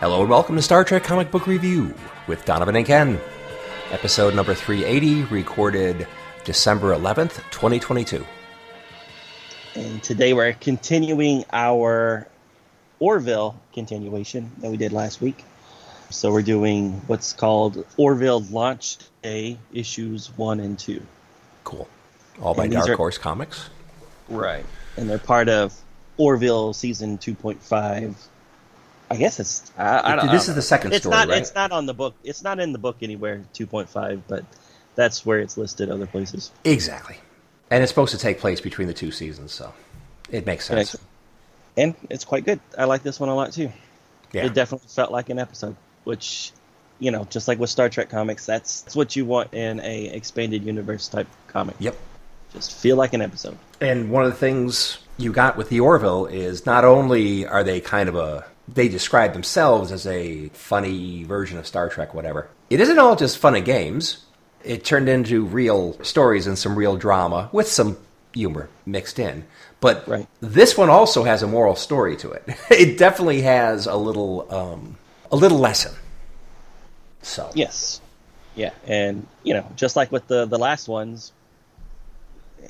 [0.00, 1.94] Hello and welcome to Star Trek Comic Book Review
[2.26, 3.18] with Donovan and Ken.
[3.92, 6.06] Episode number 380, recorded
[6.44, 8.24] December 11th, 2022.
[9.74, 12.26] And today we're continuing our
[12.98, 15.44] Orville continuation that we did last week.
[16.10, 21.02] So we're doing what's called Orville Launch Day issues 1 and 2.
[21.64, 21.88] Cool.
[22.40, 23.70] All by Dark are- Horse Comics.
[24.28, 24.64] Right.
[24.96, 25.74] And they're part of
[26.16, 28.14] Orville season 2.5.
[29.10, 31.28] I guess it's I, I don't, I this don't is the second it's story, not
[31.28, 31.40] right?
[31.40, 32.14] it's not on the book.
[32.24, 34.44] It's not in the book anywhere 2.5, but
[34.94, 36.50] that's where it's listed other places.
[36.64, 37.16] Exactly.
[37.70, 39.72] And it's supposed to take place between the two seasons, so
[40.30, 40.94] it makes sense.
[40.94, 41.04] Okay.
[41.76, 42.60] And it's quite good.
[42.76, 43.70] I like this one a lot too.
[44.32, 44.46] Yeah.
[44.46, 46.52] It definitely felt like an episode, which,
[46.98, 50.06] you know, just like with Star Trek comics, that's, that's what you want in a
[50.06, 51.76] expanded universe type comic.
[51.78, 51.96] Yep.
[52.52, 53.58] Just feel like an episode.
[53.80, 57.80] And one of the things you got with the Orville is not only are they
[57.80, 62.48] kind of a they describe themselves as a funny version of Star Trek, whatever.
[62.70, 64.24] It isn't all just fun and games.
[64.64, 67.96] It turned into real stories and some real drama with some
[68.34, 69.44] humor mixed in.
[69.80, 70.26] But Right.
[70.40, 72.44] this one also has a moral story to it.
[72.70, 74.96] It definitely has a little um,
[75.30, 75.92] a little lesson.
[77.22, 78.00] So Yes.
[78.56, 78.70] Yeah.
[78.86, 81.32] And, you know, just like with the, the last ones,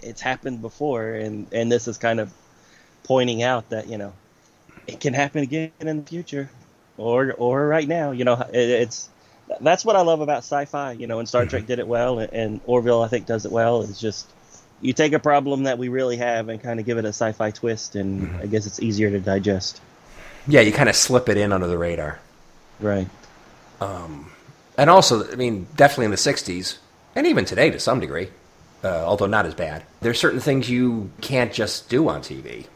[0.03, 1.11] it's happened before.
[1.15, 2.33] And, and this is kind of
[3.05, 4.13] pointing out that, you know,
[4.87, 6.51] it can happen again in the future
[6.97, 8.13] or, or right now.
[8.13, 9.09] You know, it, it's,
[9.61, 11.69] that's what I love about sci-fi, you know, and Star Trek mm-hmm.
[11.69, 13.83] did it well, and, and Orville I think does it well.
[13.83, 14.31] It's just
[14.81, 17.51] you take a problem that we really have and kind of give it a sci-fi
[17.51, 18.43] twist, and mm-hmm.
[18.43, 19.81] I guess it's easier to digest.
[20.47, 22.19] yeah, you kind of slip it in under the radar.
[22.81, 23.09] Right.
[23.81, 24.31] Um,
[24.77, 26.79] and also, I mean, definitely in the 60s,
[27.15, 28.29] and even today to some degree,
[28.85, 32.67] uh, although not as bad, there's certain things you can't just do on TV.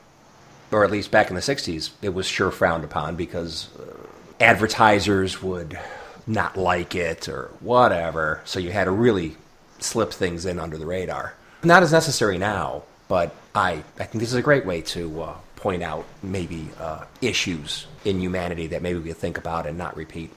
[0.72, 4.06] Or at least back in the 60s, it was sure frowned upon because uh,
[4.40, 5.78] advertisers would
[6.26, 8.40] not like it or whatever.
[8.44, 9.36] So you had to really
[9.78, 11.34] slip things in under the radar.
[11.62, 15.34] Not as necessary now, but I, I think this is a great way to uh,
[15.56, 19.96] point out maybe uh, issues in humanity that maybe we could think about and not
[19.96, 20.32] repeat.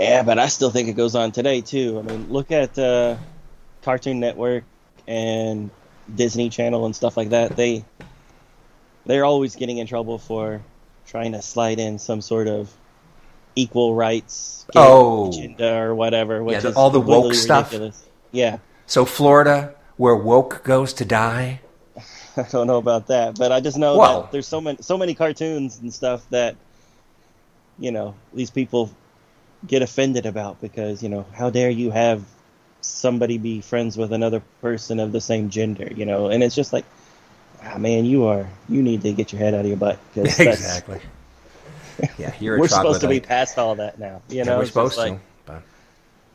[0.00, 1.98] Yeah, but I still think it goes on today too.
[1.98, 3.16] I mean, look at uh,
[3.82, 4.64] Cartoon Network
[5.06, 5.70] and
[6.12, 7.56] Disney Channel and stuff like that.
[7.56, 7.84] They
[9.06, 10.62] they're always getting in trouble for
[11.06, 12.72] trying to slide in some sort of
[13.56, 15.28] equal rights Oh.
[15.28, 16.42] agenda or whatever.
[16.42, 17.66] Which the- is all the woke completely stuff?
[17.72, 18.04] ridiculous.
[18.32, 21.60] Yeah, So Florida, where woke goes to die.
[22.36, 24.98] I don't know about that, but I just know Well- that there's so many so
[24.98, 26.56] many cartoons and stuff that
[27.78, 28.90] you know these people
[29.66, 32.22] get offended about because you know how dare you have
[32.80, 36.72] somebody be friends with another person of the same gender, you know, and it's just
[36.72, 36.84] like,
[37.64, 40.24] ah, man, you are you need to get your head out of your butt 'cause
[40.36, 41.00] that's- exactly.
[42.18, 44.58] Yeah, you're We're supposed to be past all that now, you Yeah, know.
[44.58, 45.20] we're supposed like, to.
[45.46, 45.62] But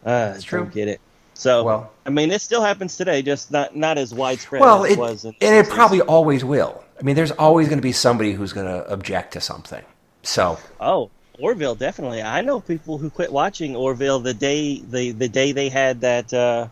[0.06, 0.62] Ah, It's true.
[0.62, 1.01] Don't get it.
[1.34, 4.91] So, Well- I mean, it still happens today, just not not as widespread well, as
[4.91, 5.25] it, it was.
[5.25, 6.81] In and it probably always will.
[7.00, 9.84] I mean, there's always going to be somebody who's going to object to something.
[10.23, 11.09] So Oh,
[11.40, 12.22] Orville definitely.
[12.22, 16.34] I know people who quit watching Orville the day the the day they had that
[16.34, 16.67] uh,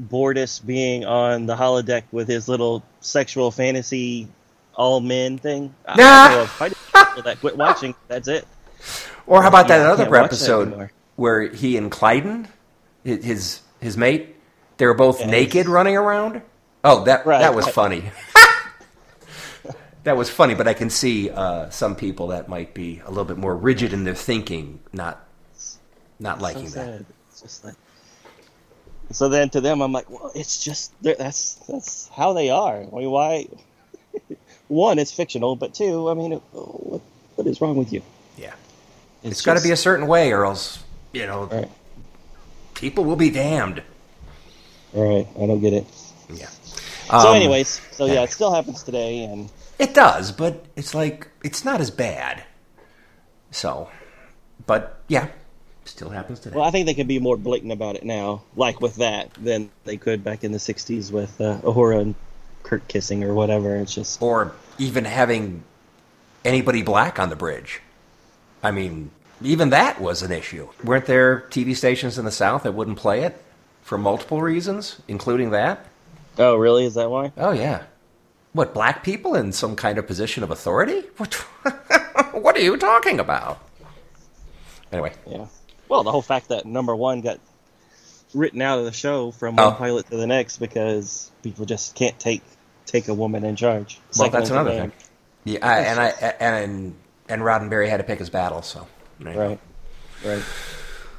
[0.00, 4.28] Bortus being on the holodeck with his little sexual fantasy
[4.74, 5.74] all men thing.
[5.86, 7.94] I- I know of quite a few people that quit watching.
[8.06, 8.46] That's it.
[9.26, 12.46] Or how about that other can't that episode where he and Klyden,
[13.04, 14.36] his his mate,
[14.76, 15.28] they were both Yes.
[15.30, 16.42] naked running around?
[16.84, 17.74] Oh, that Right, that was right.
[17.74, 18.04] funny.
[20.04, 23.24] that was funny, but I can see uh, some people that might be a little
[23.24, 25.26] bit more rigid in their thinking, not
[26.20, 26.86] not liking so that.
[26.98, 27.06] sad.
[27.30, 27.74] It's just like.
[29.10, 32.76] So then to them, I'm like, well, it's just that's that's how they are.
[32.82, 33.46] I mean, why?
[34.68, 37.00] One, it's fictional, but two, I mean, what
[37.36, 38.02] what is wrong with you?
[38.36, 38.52] Yeah,
[39.22, 40.82] it's got to be a certain way, or else
[41.12, 41.70] you know Right.
[42.74, 43.82] people will be damned.
[44.94, 45.86] All right, I don't get it.
[46.28, 46.48] Yeah.
[47.10, 48.22] So, Um, anyways, so yeah, yeah.
[48.24, 52.44] it still happens today, and It does, but it's like it's not as bad.
[53.50, 53.88] So,
[54.66, 55.28] but yeah,
[55.88, 56.56] still happens today.
[56.56, 59.70] well, I think they can be more blatant about it now, like with that, than
[59.84, 62.14] they could back in the '60s with uh, Uhura and
[62.62, 63.76] Kurt kissing or whatever.
[63.76, 65.62] It's just or even having
[66.44, 67.80] anybody black on the bridge.
[68.62, 69.10] I mean,
[69.42, 70.68] even that was an issue.
[70.82, 73.42] Weren't there TV stations in the South that wouldn't play it
[73.82, 75.86] for multiple reasons, including that?
[76.38, 76.84] Oh, really?
[76.84, 77.32] Is that why?
[77.36, 77.84] Oh, yeah.
[78.52, 81.02] What, black people in some kind of position of authority?
[81.18, 81.34] What,
[82.32, 83.60] what are you talking about?
[84.90, 85.12] Anyway.
[85.26, 85.46] Yeah.
[85.88, 87.40] Well, the whole fact that number one got
[88.34, 89.72] written out of the show from one Oh.
[89.76, 92.42] pilot to the next because people just can't take
[92.86, 93.98] take a woman in charge.
[94.16, 94.92] Well, Second that's another thing.
[95.44, 96.06] Yeah, I, and I
[96.40, 96.94] and
[97.28, 98.62] and Roddenberry had to pick his battle.
[98.62, 98.86] So
[99.22, 99.30] go.
[99.30, 99.60] Right.
[100.24, 100.42] Right.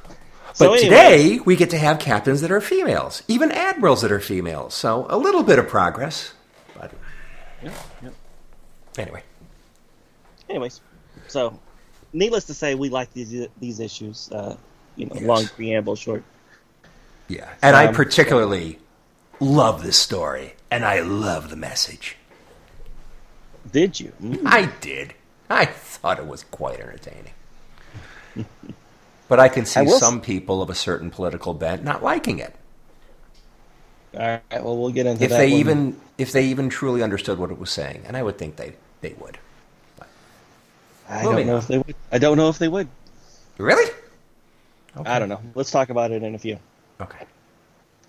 [0.06, 4.10] But So anyway- today we get to have captains that are females, even admirals that
[4.12, 4.74] are females.
[4.74, 6.32] So a little bit of progress.
[6.78, 6.92] But
[7.62, 7.72] Yep,
[8.02, 8.12] yep.
[8.98, 9.22] anyway,
[10.48, 10.80] Anyways,
[11.28, 11.58] so
[12.12, 14.30] needless to say, we like these these issues.
[14.32, 14.56] Uh,
[14.96, 15.24] you know, Yes.
[15.24, 16.22] long preamble, short.
[17.28, 17.48] yeah.
[17.62, 18.78] And I Um, particularly
[19.38, 22.16] love this story, and I love the message.
[23.72, 24.12] Did you?
[24.22, 24.42] Mm.
[24.46, 25.14] I did.
[25.48, 27.32] I thought it was quite entertaining.
[29.28, 32.02] But I can see I will s- some people of a certain political bent not
[32.02, 32.54] liking it.
[34.14, 34.42] All right.
[34.64, 35.38] Well, we'll get into If that.
[35.38, 38.38] they when- even if they even truly understood what it was saying, and I would
[38.38, 39.38] think they they would.
[41.10, 41.58] I Moving don't know on.
[41.58, 41.96] if they would.
[42.12, 42.88] I don't know if they would.
[43.58, 43.90] Really?
[45.04, 45.40] I don't know.
[45.54, 46.58] Let's talk about it in a few.
[47.00, 47.24] Okay.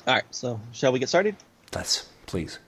[0.07, 0.23] All right.
[0.31, 1.35] So, shall we get started?
[1.73, 2.59] Let's please.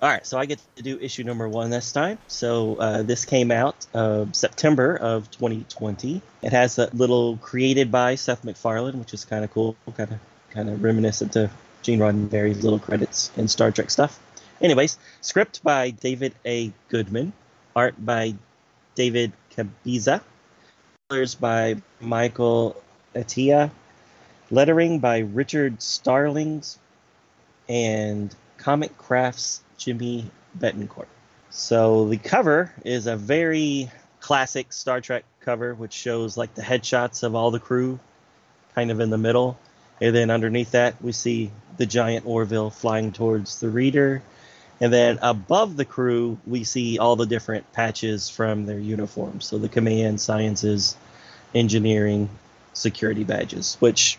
[0.00, 2.18] All right, so I get to do issue number one this time.
[2.28, 6.22] So uh, this came out uh, September of 2020.
[6.40, 10.18] It has a little created by Seth MacFarlane, which is kind of cool, kind of
[10.50, 11.50] kind of reminiscent to
[11.82, 14.20] Gene Roddenberry's little credits in Star Trek stuff.
[14.60, 16.72] Anyways, script by David A.
[16.90, 17.32] Goodman,
[17.74, 18.34] art by
[18.98, 20.20] David Cabeza,
[21.08, 22.82] colors by Michael
[23.14, 23.70] Atiyeh,
[24.50, 26.80] lettering by Richard Starkings,
[27.68, 30.28] and Comicraft's Jimmy
[30.58, 31.06] Betancourt.
[31.50, 37.22] So the cover is a very classic Star Trek cover, which shows like the headshots
[37.22, 38.00] of all the crew,
[38.74, 39.56] kind of in the middle,
[40.00, 44.22] and then underneath that we see the giant Orville flying towards the reader,
[44.80, 49.46] and then above the crew we see all the different patches from their uniforms.
[49.46, 50.96] So the command, sciences,
[51.54, 52.28] engineering,
[52.72, 54.18] security badges, which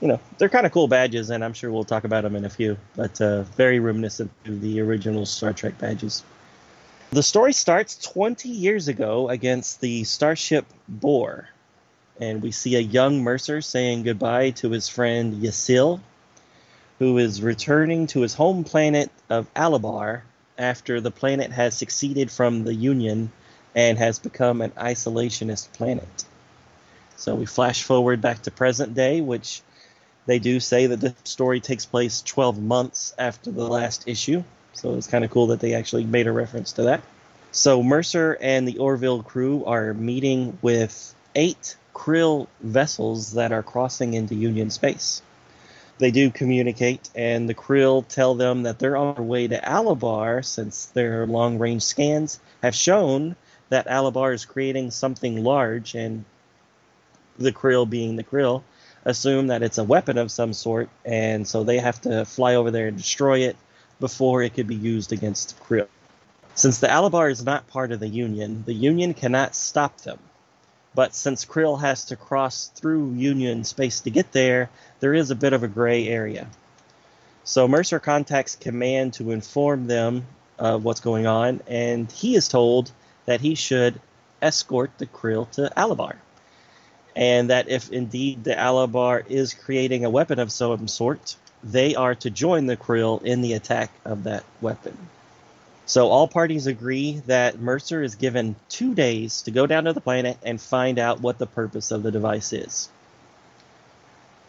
[0.00, 2.44] you know, they're kind of cool badges, and I'm sure we'll talk about them in
[2.44, 6.24] a few, but uh, very reminiscent of the original Star Trek badges.
[7.10, 11.46] The story starts 20 years ago against the starship Bohr,
[12.18, 16.00] and we see a young Mercer saying goodbye to his friend Yasil,
[17.00, 20.20] who is returning to his home planet of Alabar
[20.58, 23.32] after the planet has succeeded from the Union
[23.74, 26.24] and has become an isolationist planet.
[27.16, 29.62] So we flash forward back to present day, which
[30.26, 34.44] they do say that the story takes place 12 months after the last issue,
[34.74, 37.02] so it's kind of cool that they actually made a reference to that.
[37.50, 44.12] So Mercer and the Orville crew are meeting with eight Krill vessels that are crossing
[44.12, 45.22] into Union space.
[46.00, 50.42] They do communicate, and the Krill tell them that they're on their way to Alabar
[50.42, 53.36] since their long range scans have shown
[53.68, 56.24] that Alabar is creating something large, and
[57.36, 58.62] the Krill being the Krill
[59.04, 62.70] assume that it's a weapon of some sort, and so they have to fly over
[62.70, 63.56] there and destroy it
[64.00, 65.88] before it could be used against Krill.
[66.54, 70.18] Since the Alabar is not part of the Union, the Union cannot stop them.
[70.94, 74.70] But since Krill has to cross through Union space to get there,
[75.00, 76.48] there is a bit of a gray area.
[77.44, 80.26] So Mercer contacts Command to inform them
[80.58, 82.90] of what's going on, and he is told
[83.26, 84.00] that he should
[84.42, 86.16] escort the Krill to Alabar
[87.16, 92.14] and that if indeed the Alabar is creating a weapon of some sort, they are
[92.16, 94.96] to join the Krill in the attack of that weapon.
[95.90, 100.00] So all parties agree that Mercer is given two days to go down to the
[100.00, 102.88] planet and find out what the purpose of the device is.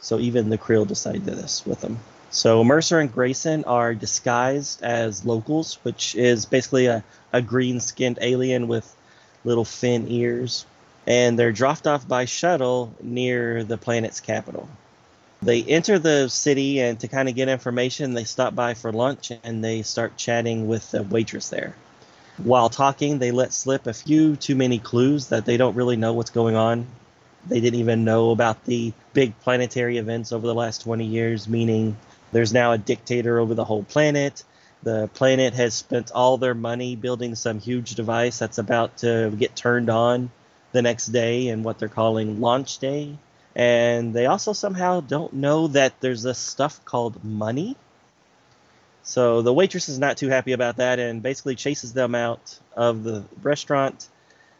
[0.01, 1.98] So even the Krill decide this with them.
[2.29, 8.19] So Mercer and Grayson are disguised as locals, which is basically a, a green skinned
[8.21, 8.95] alien with
[9.43, 10.67] little fin ears
[11.07, 14.69] and they're dropped off by shuttle near the planet's capital.
[15.43, 19.31] They enter the city, and to kind of get information, they stop by for lunch
[19.43, 21.75] and they start chatting with the waitress there.
[22.38, 26.13] While talking, they let slip a few too many clues that they don't really know
[26.13, 26.86] what's going on.
[27.48, 31.98] They didn't even know about the big planetary events over the last 20 years, meaning
[32.31, 34.43] there's now a dictator over the whole planet.
[34.83, 39.55] The planet has spent all their money building some huge device that's about to get
[39.55, 40.29] turned on
[40.71, 43.17] the next day and what they're calling launch day.
[43.55, 47.75] And they also somehow don't know that there's this stuff called money.
[49.03, 53.03] So the waitress is not too happy about that and basically chases them out of
[53.03, 54.08] the restaurant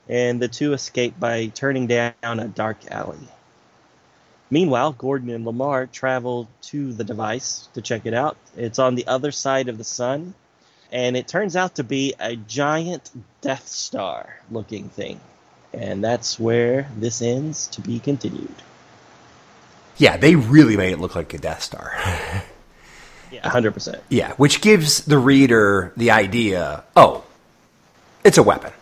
[0.10, 3.27] and the two escape by turning down a dark alley.
[4.50, 8.36] Meanwhile, Gordon and Lamar travel to the device to check it out.
[8.57, 10.33] It's on the other side of the sun,
[10.91, 15.21] and it turns out to be a giant Death Star looking thing.
[15.71, 18.55] And that's where this ends to be continued.
[19.98, 21.91] Yeah, they really made it look like a Death Star.
[23.31, 24.01] Yeah, 100%.
[24.10, 27.24] yeah, which gives the reader the idea oh,
[28.25, 28.74] it's a weapon.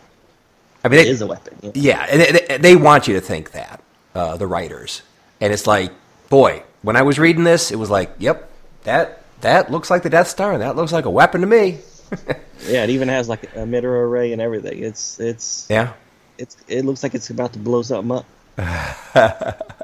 [0.82, 1.56] I mean, It they- is a weapon.
[1.62, 1.70] yeah.
[1.74, 3.80] Yeah, and they, they- they want you to think that,
[4.12, 5.02] uh, the writers.
[5.40, 5.92] And it's like,
[6.30, 8.50] boy, when I was reading this, it was like, yep,
[8.82, 11.78] that that looks like the Death Star, and that looks like a weapon to me.
[12.66, 14.82] Yeah, it even has like a emitter array and everything.
[14.82, 15.92] It's it's Yeah.
[16.38, 18.26] it's it looks like it's about to blow something up.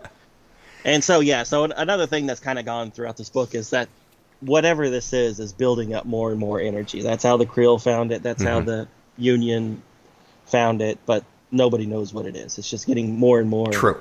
[0.86, 3.88] and so yeah, so another thing that's kind of gone throughout this book is that
[4.40, 7.02] whatever this is is building up more and more energy.
[7.02, 8.22] That's how the Krill found it.
[8.22, 8.68] That's how mm-hmm.
[8.68, 8.88] the
[9.18, 9.82] Union
[10.46, 12.56] found it, but nobody knows what it is.
[12.56, 14.00] It's just getting more and more True.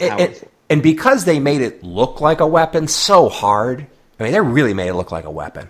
[0.00, 3.86] And, and, and because they made it look like a weapon so hard,
[4.18, 5.68] I mean, they really made it look like a weapon.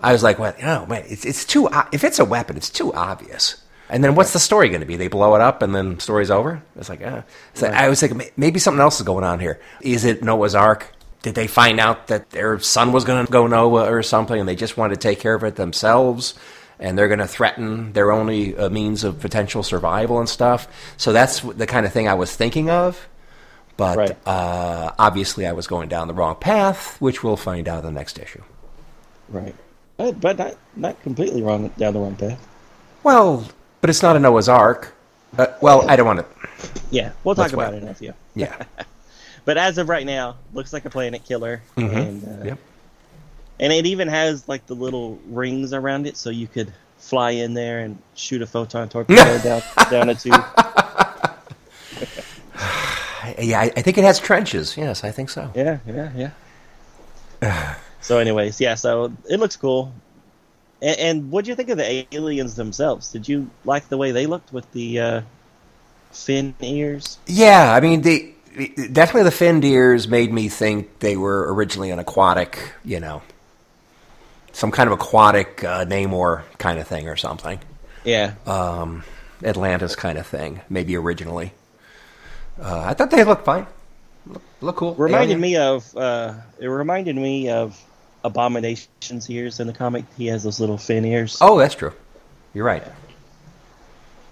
[0.00, 2.70] I was like, "Well, no, oh, man, it's, it's too, if it's a weapon, it's
[2.70, 3.62] too obvious.
[3.88, 4.96] And then what's the story going to be?
[4.96, 6.62] They blow it up and then story's over?
[6.76, 7.22] It's like, uh,
[7.54, 9.60] so I was thinking, maybe something else is going on here.
[9.80, 10.92] Is it Noah's Ark?
[11.22, 14.48] Did they find out that their sun was going to go Noah or something and
[14.48, 16.34] they just wanted to take care of it themselves?
[16.78, 20.68] And they're going to threaten their only uh, means of potential survival and stuff.
[20.98, 23.08] So that's the kind of thing I was thinking of.
[23.76, 24.16] But Right.
[24.26, 27.92] uh, obviously, I was going down the wrong path, which we'll find out in the
[27.92, 28.42] next issue.
[29.28, 29.54] right.
[29.96, 32.46] But, but not not completely wrong down the wrong path.
[33.02, 33.48] Well,
[33.86, 34.92] but it's not a Noah's Ark.
[35.38, 36.26] Uh, well, I don't want to.
[36.90, 37.84] Yeah, we'll talk Let's about wait.
[37.84, 38.14] it next year.
[38.34, 38.64] Yeah.
[39.44, 42.58] But as of right now, looks like a planet killer, and uh, Yep.
[43.60, 47.54] and it even has like the little rings around it, so you could fly in
[47.54, 50.34] there and shoot a photon torpedo down down a tube.
[53.38, 54.76] Yeah, I, I think it has trenches.
[54.76, 55.48] Yes, I think so.
[55.54, 56.30] Yeah, yeah,
[57.42, 57.76] yeah.
[58.00, 59.92] so, anyways, yeah, so it looks cool.
[60.82, 63.10] And, and what do you think of the aliens themselves?
[63.12, 65.20] Did you like the way they looked with the uh,
[66.12, 67.18] fin ears?
[67.26, 72.72] Yeah, I mean, definitely the fin ears made me think they were originally an aquatic,
[72.84, 73.22] you know,
[74.52, 77.58] some kind of aquatic uh, Namor kind of thing or something.
[78.04, 79.02] Yeah, um,
[79.42, 81.52] Atlantis kind of thing, maybe originally.
[82.60, 83.66] Uh, I thought they looked fine.
[84.26, 84.94] Look, look cool.
[84.94, 85.40] reminded Alien.
[85.40, 87.78] me of uh, it reminded me of
[88.26, 90.04] Abomination's ears in the comic.
[90.18, 91.38] He has those little fin ears.
[91.40, 91.92] Oh, that's true.
[92.52, 92.82] You're right.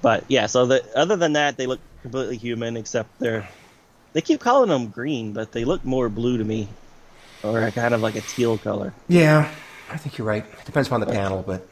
[0.02, 3.48] But yeah, so the other than that, they look completely human, except they're
[4.12, 6.68] they keep calling them green, but they look more blue to me,
[7.42, 8.92] or a kind of like a teal color.
[9.08, 9.50] Yeah,
[9.90, 10.44] I think you're right.
[10.44, 11.66] It Depends upon the panel, but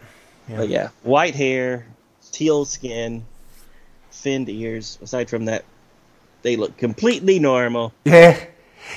[0.48, 1.86] But yeah, white hair,
[2.30, 3.24] teal skin,
[4.10, 4.98] finned ears.
[5.02, 5.64] Aside from that,
[6.42, 7.92] they look completely normal.
[8.04, 8.44] yeah,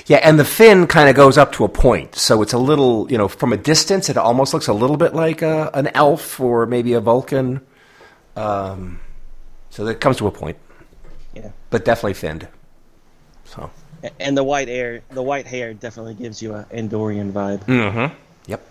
[0.06, 3.10] yeah, and the fin kind of goes up to a point, so it's a little,
[3.10, 6.38] you know, from a distance, it almost looks a little bit like a, an elf
[6.40, 7.60] or maybe a Vulcan.
[8.36, 9.00] Um,
[9.70, 10.56] so that comes to a point,
[11.34, 12.48] Yeah, but definitely finned.
[13.44, 13.70] So.
[14.20, 17.64] And the white hair, the white hair definitely gives you a Andorian vibe.
[17.64, 18.14] Mm-hmm.
[18.46, 18.62] Yep.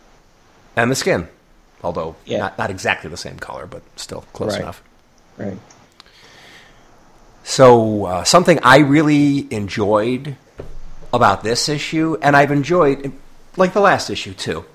[0.78, 1.28] And the skin,
[1.84, 2.38] although Yeah.
[2.40, 4.62] not not exactly the same color, but still close Right.
[4.62, 4.84] enough.
[5.38, 5.58] Right.
[7.44, 10.36] So uh, something I really enjoyed
[11.16, 13.12] about this issue, and I've enjoyed
[13.58, 14.66] like the last issue too,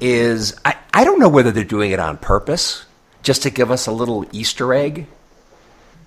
[0.00, 2.84] is I, I don't know whether they're doing it on purpose,
[3.22, 5.06] just to give us a little Easter egg,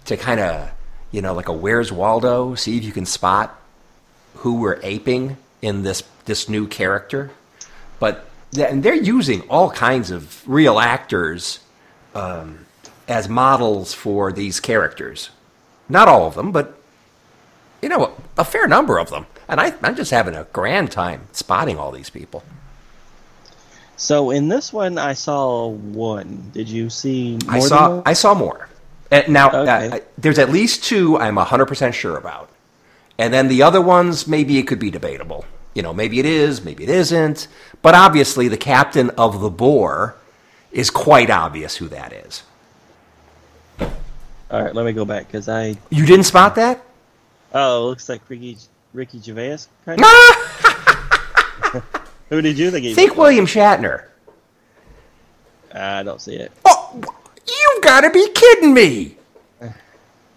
[0.05, 0.71] to kind of
[1.11, 3.59] you know like a Where's Waldo, see if you can spot
[4.35, 7.31] who we're aping in this this new character.
[7.99, 8.25] But
[8.57, 11.59] and they're using all kinds of real actors
[12.15, 12.65] um,
[13.07, 15.29] as models for these characters.
[15.87, 16.79] Not all of them, but
[17.81, 18.05] you know,
[18.37, 19.25] a, a fair number of them.
[19.49, 22.43] And I, I'm just having a grand time spotting all these people.
[23.97, 26.51] So in this one, I saw one.
[26.53, 27.37] Did you see?
[27.45, 28.01] More I saw?
[28.05, 28.69] I saw more.
[29.11, 29.89] Uh, now uh, Okay.
[29.97, 32.49] I- there's at least two I'm 100% sure about.
[33.17, 35.43] And then the other ones maybe it could be debatable.
[35.73, 37.47] You know, maybe it is, maybe it isn't.
[37.81, 40.15] But obviously the captain of the boar
[40.71, 42.43] is quite obvious who that is.
[44.51, 45.75] All right, let me go back because I.
[45.89, 46.81] You didn't spot that?
[47.53, 48.57] Oh, it looks like Ricky
[48.93, 49.59] Ricky Gervais.
[49.85, 50.07] Kind of.
[52.29, 52.85] Who did you think?
[52.85, 53.17] He Think?
[53.17, 54.05] William Shatner.
[55.73, 56.51] I don't see it.
[56.65, 57.01] Oh,
[57.47, 59.17] you gotta be kidding me!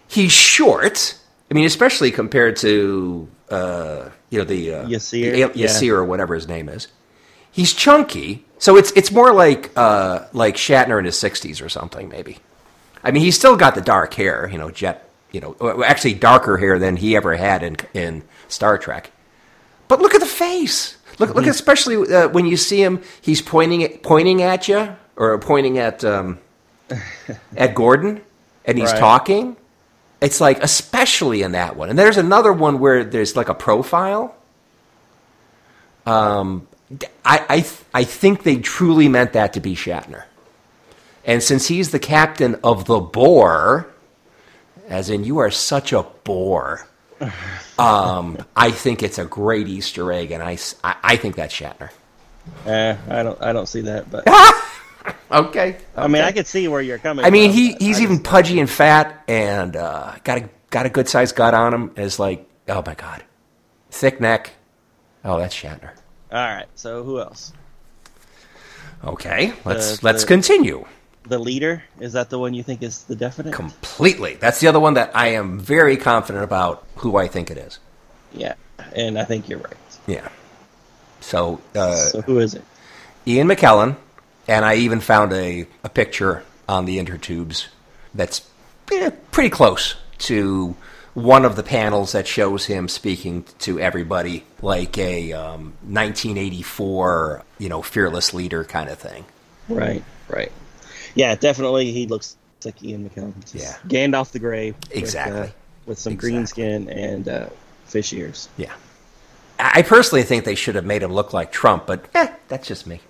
[0.07, 1.17] He's short.
[1.49, 5.91] I mean, especially compared to uh, you know the uh, Yasir, the yeah.
[5.91, 6.87] Or whatever his name is.
[7.51, 12.09] He's chunky, so it's it's more like uh, like Shatner in his sixties or something,
[12.09, 12.39] maybe.
[13.03, 16.57] I mean, he's still got the dark hair, you know, jet, you know, actually darker
[16.57, 19.11] hair than he ever had in in Star Trek.
[19.87, 20.97] But look at the face.
[21.19, 21.37] Look, Mm-hmm.
[21.39, 25.77] look, especially uh, when you see him, he's pointing at, pointing at you or pointing
[25.77, 26.39] at um,
[27.57, 28.21] at Gordon,
[28.65, 28.99] and he's Right.
[28.99, 29.57] talking.
[30.21, 31.89] It's like, especially in that one.
[31.89, 34.35] And there's another one where there's like a profile.
[36.05, 36.67] Um,
[37.25, 40.23] I I th- I think they truly meant that to be Shatner.
[41.25, 43.87] And since he's the captain of the bore,
[44.89, 46.87] as in you are such a bore,
[47.79, 51.89] um, I think it's a great Easter egg, and I I think that's Shatner.
[52.65, 54.27] Eh, I don't I don't see that, but
[55.31, 55.77] Okay.
[55.97, 57.25] I mean I could see where you're coming.
[57.25, 60.49] I mean, from, he, he's I even just- pudgy and fat, and uh, got a
[60.69, 61.91] got a good sized gut on him.
[61.97, 63.23] Is like, oh my god,
[63.91, 64.51] thick neck.
[65.25, 65.91] Oh, that's Shatner.
[66.31, 66.67] All right.
[66.75, 67.53] So who else?
[69.03, 70.85] Okay, let's The- let's the- continue.
[71.23, 73.53] The leader is that the one you think is the definite?
[73.53, 74.35] Completely.
[74.35, 77.79] That's the other one that I am very confident about who I think it is.
[78.33, 78.55] yeah,
[78.93, 79.77] and I think you're right.
[80.07, 80.27] Yeah.
[81.21, 82.63] So, uh, so who is it?
[83.25, 83.95] Ian McKellen,
[84.47, 87.67] and I even found a, a picture on the intertubes
[88.13, 88.47] that's
[88.91, 90.75] eh, pretty close to
[91.13, 97.69] one of the panels that shows him speaking to everybody like a um, 1984, you
[97.69, 99.23] know, fearless leader kind of thing.
[99.69, 100.03] Right.
[100.27, 100.51] Right.
[101.15, 101.91] Yeah, definitely.
[101.91, 103.33] He looks like Ian McKellen.
[103.53, 103.75] Yeah.
[103.87, 104.71] Gandalf the Grey.
[104.71, 105.39] with, Exactly.
[105.41, 105.47] uh,
[105.85, 107.49] with some green skin and uh,
[107.85, 108.49] fish ears.
[108.57, 108.73] Yeah.
[109.59, 112.87] I personally think they should have made him look like Trump, but eh, that's just
[112.87, 113.01] me.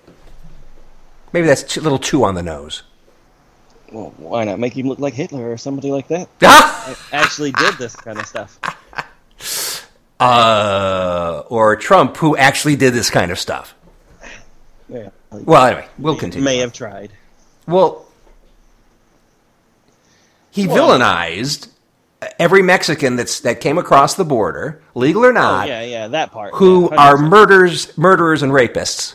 [1.32, 2.82] Maybe that's a little too on the nose.
[3.90, 6.28] Well, why not make him look like Hitler or somebody like that?
[7.12, 8.58] Actually, did this kind of stuff.
[10.20, 13.74] Uh, or Trump, who actually did this kind of stuff.
[14.88, 15.10] Yeah.
[15.30, 16.44] Well, anyway, we'll continue.
[16.44, 17.10] May have tried.
[17.66, 18.04] Well,
[20.50, 21.68] he Well- villainized
[22.38, 26.32] every Mexican that's that came across the border, legal or Oh, not, yeah, yeah, that
[26.32, 26.54] part.
[26.54, 27.28] who yeah, are 100%.
[27.30, 29.14] murderers, murderers and rapists.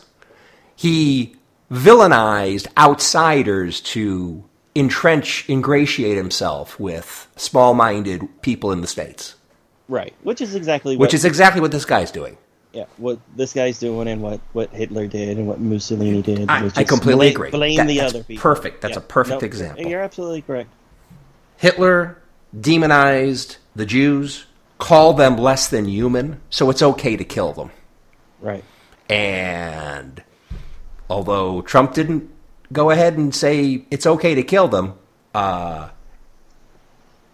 [0.75, 1.35] He
[1.71, 4.43] villainized outsiders to
[4.75, 9.35] entrench, ingratiate himself with small-minded people in the states,
[9.87, 12.37] right, which is exactly what, which is exactly what this guy's doing.
[12.73, 16.49] Yeah, what this guy's doing and what, what Hitler did and what Mussolini did.
[16.49, 17.49] I, I completely blame, agree.
[17.51, 18.41] Blame That- the other people.
[18.41, 18.81] Perfect.
[18.81, 18.99] That's Yeah.
[18.99, 19.85] a perfect Nope, example.
[19.87, 20.69] You're absolutely correct.
[21.57, 22.17] Hitler
[22.59, 24.45] demonized the Jews,
[24.77, 27.71] called them less than human, so it's okay to kill them.
[28.39, 28.63] Right.
[29.09, 30.23] And
[31.09, 32.29] although Trump didn't
[32.71, 34.93] go ahead and say it's okay to kill them,
[35.33, 35.89] uh,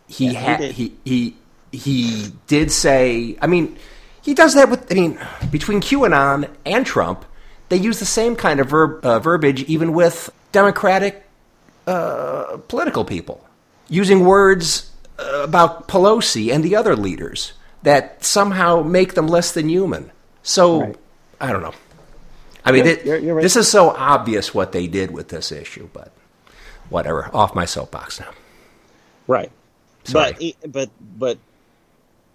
[0.08, 1.36] he Yeah, he had he, he
[1.72, 3.38] he did say.
[3.42, 3.78] I mean,
[4.26, 4.92] he does that with.
[4.92, 5.18] I mean,
[5.52, 7.24] between QAnon and Trump,
[7.70, 11.24] they use the same kind of verb, uh, verbiage, even with Democratic
[11.88, 13.46] uh, political people,
[13.88, 19.70] using words uh, about Pelosi and the other leaders that somehow make them less than
[19.70, 20.12] human.
[20.44, 20.96] So Right.
[21.40, 21.74] I don't know.
[22.66, 23.44] I mean, you're- you're right.
[23.44, 26.12] this is so obvious what they did with this issue, but
[26.90, 27.30] whatever.
[27.34, 28.30] Off my soapbox now.
[29.28, 29.52] Right.
[30.06, 30.56] Sorry.
[30.64, 31.38] But but but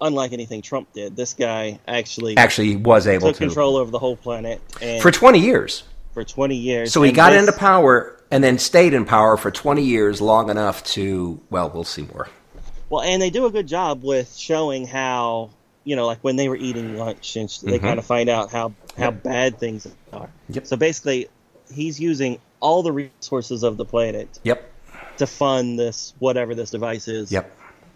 [0.01, 3.99] unlike anything Trump did, this guy actually Actually, was able took to control over the
[3.99, 5.83] whole planet and for 20 years.
[6.13, 6.91] for 20 years.
[6.91, 10.49] So he got this- into power and then stayed in power for 20 years, long
[10.49, 12.27] enough to, well, we'll see more.
[12.89, 15.51] Well, and they do a good job with showing how
[15.83, 17.81] you know, like when they were eating lunch, and they Mhm.
[17.81, 19.23] kind of find out how how Yep.
[19.23, 20.29] bad things are.
[20.49, 20.67] Yep.
[20.67, 21.27] So basically,
[21.73, 24.63] he's using all the resources of the planet Yep.
[25.17, 27.31] to fund this whatever this device is.
[27.31, 27.51] Yep.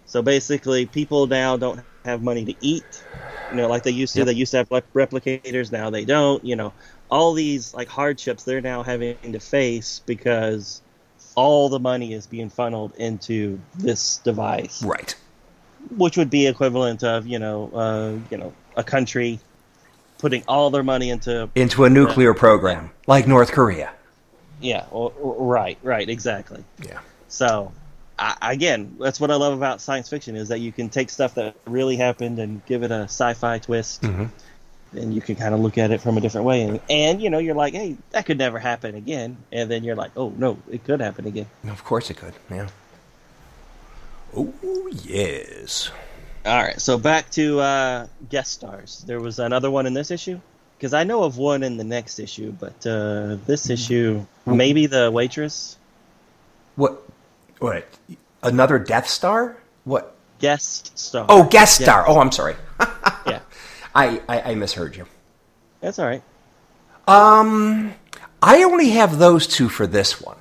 [0.08, 3.04] So basically, people now don't have money to eat.
[3.52, 4.20] You know, like they used to.
[4.20, 4.28] Yep.
[4.28, 5.72] They used to have like replicators.
[5.72, 6.44] Now they don't.
[6.44, 6.74] You know,
[7.12, 10.82] all these like hardships they're now having to face because
[11.36, 15.13] all the money is being funneled into this device, Right.
[15.98, 19.39] which would be equivalent of you know, uh, you know, a country
[20.18, 23.91] putting all their money into Into a nuclear program like North Korea.
[24.62, 26.63] yeah, or, or- right, right, exactly.
[26.82, 27.00] Yeah.
[27.28, 27.74] So,
[28.17, 31.36] I, again, that's what I love about science fiction is that you can take stuff
[31.36, 34.30] that really happened and give it a sci-fi twist, Mhm.
[34.95, 36.62] and you can kind of look at it from a different way.
[36.63, 39.38] And, and you know, you're like, hey, that could never happen again.
[39.51, 41.47] And then you're like, oh no, it could happen again.
[41.67, 42.34] Of course it could.
[42.49, 42.67] Yeah.
[44.36, 44.54] Oh,
[45.04, 45.91] yes.
[46.45, 49.04] All right, so back to uh, guest stars.
[49.08, 50.39] There was another one in this issue
[50.78, 55.10] because I know of one in the next issue, but uh, this issue, maybe the
[55.12, 55.75] waitress
[56.75, 57.01] What?
[57.60, 57.88] What?
[58.44, 59.58] Another Death Star?
[59.84, 60.12] What?
[60.39, 61.26] guest star.
[61.30, 61.86] Oh, guest Yeah.
[61.86, 62.06] star.
[62.08, 62.56] Oh, I'm sorry.
[63.26, 63.39] yeah,
[63.96, 65.06] I, I, I misheard you.
[65.80, 66.22] that's all right.
[67.08, 67.94] Um,
[68.41, 70.38] I only have those two for this one.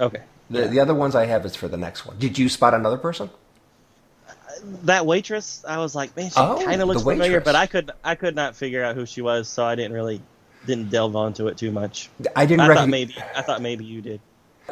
[0.00, 0.22] Okay.
[0.50, 2.18] The, the other ones I have is for the next one.
[2.18, 3.30] Did you spot another person?
[4.82, 7.92] That waitress, I was like, man, she Oh, kind of looks familiar, but I could
[8.04, 10.20] I could not figure out who she was, so I didn't really
[10.66, 12.10] didn't delve onto it too much.
[12.36, 12.82] I didn't I recognize.
[12.82, 14.20] thought maybe I thought maybe you did.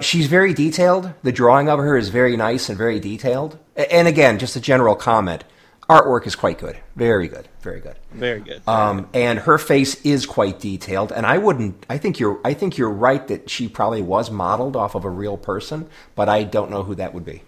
[0.01, 1.13] She's very detailed.
[1.23, 3.59] The drawing of her is very nice and very detailed.
[3.77, 5.45] And again, just a general comment.
[5.89, 6.77] Artwork is quite good.
[6.97, 7.49] Very good.
[7.63, 7.97] Very good.
[8.13, 8.61] Very good.
[8.69, 11.13] Um, and her face is quite detailed.
[11.13, 11.87] And I wouldn't.
[11.89, 12.39] I think you're.
[12.45, 16.29] I think you're right that she probably was modeled off of a real person, but
[16.29, 17.43] I don't know who that would be.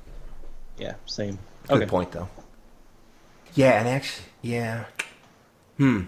[0.79, 1.39] yeah, same.
[1.69, 1.87] Good okay.
[1.87, 2.29] point, though.
[3.55, 4.85] Yeah, and actually, yeah.
[5.77, 6.05] Hmm.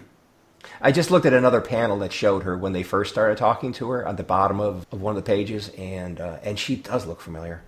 [0.81, 3.89] I just looked at another panel that showed her when they first started talking to
[3.91, 7.05] her on the bottom of, of one of the pages, and uh, and she does
[7.05, 7.61] look familiar.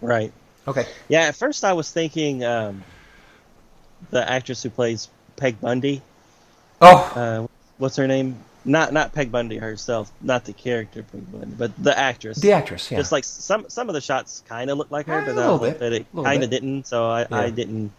[0.00, 0.32] Right.
[0.66, 0.86] Okay.
[1.08, 2.84] Yeah, at first I was thinking um,
[4.10, 6.02] the actress who plays Peg Bundy.
[6.80, 7.46] Oh, Uh,
[7.78, 8.36] what's her name?
[8.64, 12.38] Not not Peg Bundy herself, not the character Peg Bundy, but the actress.
[12.38, 12.90] the actress.
[12.90, 12.98] Yeah.
[12.98, 15.34] Just like some some of the shots kind of looked like her, Eh, but a
[15.34, 16.86] little bit, it kind of didn't.
[16.86, 17.92] So I, I didn't.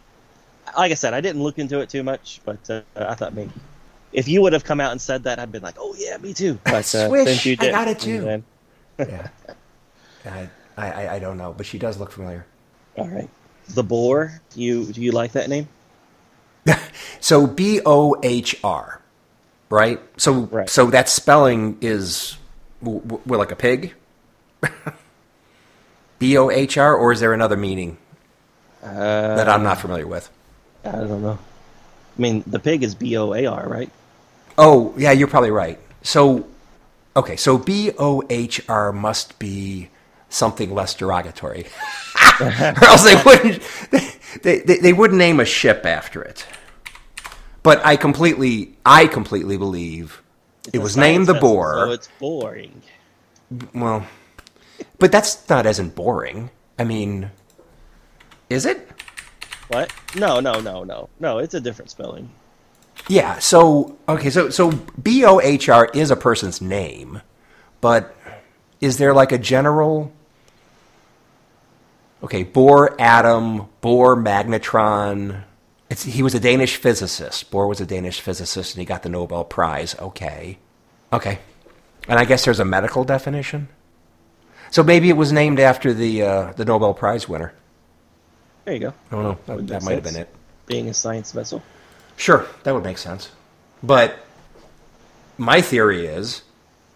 [0.77, 3.51] Like I said, I didn't look into it too much, but uh, I thought maybe
[4.13, 6.33] if you would have come out and said that, I'd been like, oh yeah, me
[6.33, 6.59] too.
[6.63, 8.21] But uh, Swish, I got it too.
[8.21, 8.43] then-
[8.99, 9.27] yeah.
[10.25, 12.45] I, I I don't know, but she does look familiar.
[12.97, 13.29] all right,
[13.69, 14.41] the boar.
[14.55, 15.67] You do you like that name?
[17.21, 19.01] So B O H R,
[19.69, 19.99] right?
[20.17, 20.69] So Right.
[20.69, 22.37] so that spelling is
[22.81, 23.93] we're like a pig.
[26.19, 27.97] B O H R, or is there another meaning
[28.83, 30.29] Uh, that I'm not familiar with?
[30.85, 31.37] I don't know.
[32.17, 33.89] I mean, the pig is B O A R, right?
[34.57, 35.79] Oh, yeah, you're probably right.
[36.01, 36.47] So,
[37.15, 39.89] okay, so B O H R must be
[40.29, 41.65] something less derogatory,
[42.41, 43.61] or else they wouldn't
[44.43, 46.45] they, they, they wouldn't name a ship after it.
[47.63, 50.21] But I completely I completely believe
[50.65, 51.85] It's it was named the boar.
[51.87, 52.81] so it's boring.
[53.73, 54.05] Well,
[54.99, 56.51] but that's not as in boring.
[56.77, 57.31] I mean,
[58.49, 58.88] is it?
[59.69, 59.93] What?
[60.15, 61.37] No, no, no, no, no.
[61.37, 62.29] It's a different spelling.
[63.07, 63.39] Yeah.
[63.39, 64.29] So okay.
[64.29, 67.21] So so B O H R is a person's name,
[67.81, 68.15] but
[68.81, 70.11] is there like a general?
[72.21, 75.43] Okay, Bohr atom, Bohr magnetron.
[75.89, 77.49] It's, he was a Danish physicist.
[77.49, 79.95] Bohr was a Danish physicist, and he got the Nobel Prize.
[79.97, 80.57] Okay,
[81.13, 81.39] okay,
[82.09, 83.69] and I guess there's a medical definition.
[84.69, 87.53] So maybe it was named after the uh, the Nobel Prize winner.
[88.69, 88.93] There you go.
[89.09, 89.37] I don't know.
[89.47, 90.29] That, Would that might have been it.
[90.67, 91.63] Being a science vessel.
[92.17, 93.31] Sure, that would make sense.
[93.81, 94.19] But
[95.39, 96.43] my theory is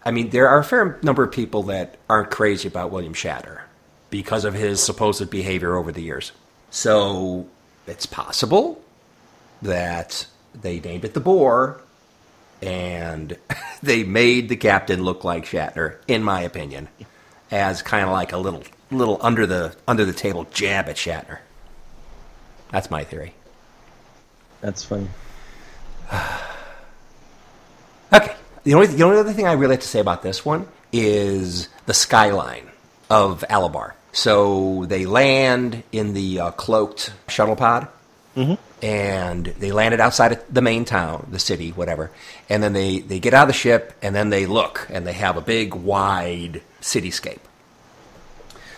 [0.04, 3.62] I mean, there are a fair number of people that aren't crazy about William Shatner
[4.08, 6.30] because of his supposed behavior over the years.
[6.70, 7.48] So
[7.88, 8.80] it's possible
[9.60, 11.80] that they named it the Boar
[12.62, 13.36] and
[13.82, 16.86] they made the captain look like Shatner, in my opinion,
[17.50, 21.38] as kind of like a little little under the under the table jab at Shatner.
[22.74, 23.34] That's my theory.
[24.60, 25.08] That's funny.
[28.12, 28.34] Okay.
[28.62, 31.68] The only, the only other thing I really have to say about this one is
[31.86, 32.68] the skyline
[33.10, 33.94] of Alabar.
[34.12, 37.88] So they land in the uh, cloaked shuttle pod,
[38.82, 42.12] and they landed outside of the main town, the city, whatever.
[42.48, 45.14] And then they, they get out of the ship, and then they look, and they
[45.14, 47.40] have a big, wide cityscape.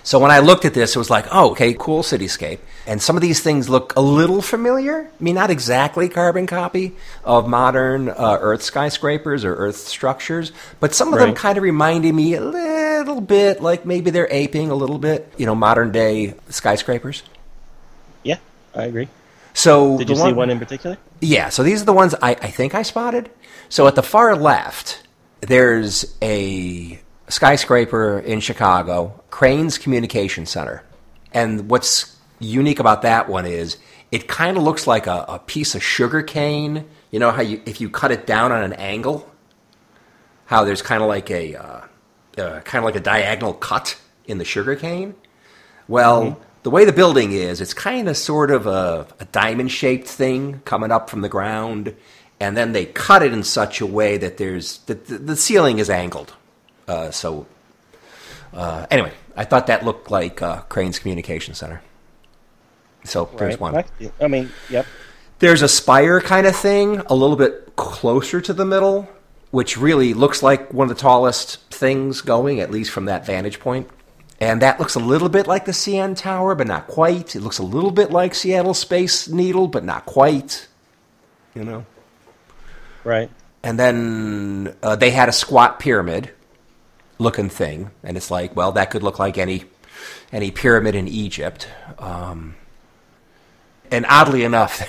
[0.07, 2.61] So when I looked at this, it was like, oh, okay, cool cityscape.
[2.87, 5.01] And some of these things look a little familiar.
[5.03, 10.95] I mean, not exactly carbon copy of modern uh, Earth skyscrapers or Earth structures, but
[10.95, 14.77] some of them kind of reminded me a little bit like maybe they're aping a
[14.77, 17.25] little bit, you know, modern day skyscrapers.
[18.23, 18.39] Yeah,
[18.77, 19.09] I agree.
[19.55, 20.99] So Did you see one in particular?
[21.21, 23.29] yeah, so these are the ones I, I think I spotted.
[23.69, 25.03] So at the far left,
[25.41, 30.83] there's a skyscraper in Chicago, Crain's Communication Center.
[31.33, 33.79] And what's unique about that one is
[34.13, 36.87] it kind of looks like a, a piece of sugar cane.
[37.11, 39.31] You know how you if you cut it down on an angle,
[40.47, 41.81] how there's kind of like a uh,
[42.39, 45.15] uh, kind of like a diagonal cut in the sugar cane.
[45.89, 50.09] Well, the way the building is, it's kind of sort of a, a diamond shaped
[50.09, 51.95] thing coming up from the ground,
[52.41, 55.79] and then they cut it in such a way that there's the, the, the ceiling
[55.79, 56.35] is angled.
[56.89, 57.47] Uh, so,
[58.53, 61.83] uh, anyway, I thought that looked like uh, Crain's Communication Center.
[63.05, 63.77] So there's one.
[63.77, 63.85] I-
[64.21, 64.87] I mean, yep.
[65.39, 69.09] There's a spire kind of thing, a little bit closer to the middle,
[69.51, 73.61] which really looks like one of the tallest things going, at least from that vantage
[73.61, 73.89] point.
[74.41, 77.37] And that looks a little bit like the CN Tower, but not quite.
[77.37, 80.69] It looks a little bit like Seattle Space Needle, but not quite.
[81.55, 81.87] You know?
[83.05, 83.31] Right.
[83.63, 86.31] And then uh, they had a squat pyramid
[87.19, 89.65] looking thing, and it's like, well, that could look like any
[90.33, 91.69] any pyramid in Egypt.
[91.99, 92.57] Um,
[93.91, 94.83] and oddly enough,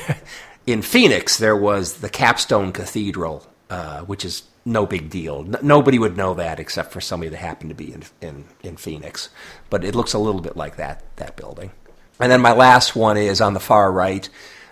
[0.68, 5.44] in Phoenix there was the Capstone Cathedral, uh, which is no big deal.
[5.62, 9.30] Nobody would know that except for somebody that happened to be in, in in Phoenix.
[9.70, 11.72] But it looks a little bit like that that building.
[12.20, 14.28] And then my last one is on the far right.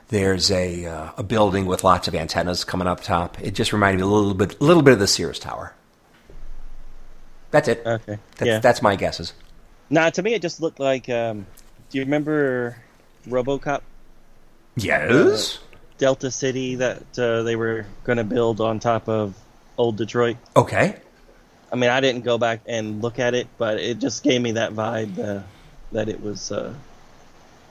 [0.09, 3.41] There's a uh, a building with lots of antennas coming up top.
[3.41, 5.73] It just reminded me a little bit, a little bit of the Sears Tower.
[7.55, 7.85] That's it.
[7.85, 8.19] Okay.
[8.35, 8.59] That's, yeah.
[8.59, 9.31] that's my guesses.
[9.89, 11.07] Nah, to me it just looked like.
[11.07, 11.45] Um,
[11.89, 12.75] do you remember
[13.29, 13.81] RoboCop
[14.75, 15.59] Yes.
[15.97, 19.35] Delta City that uh, they were going to build on top of
[19.77, 20.35] old Detroit?
[20.57, 20.97] Okay.
[21.71, 24.51] I mean, I didn't go back and look at it, but it just gave me
[24.53, 25.41] that vibe uh,
[25.93, 26.73] that it was uh,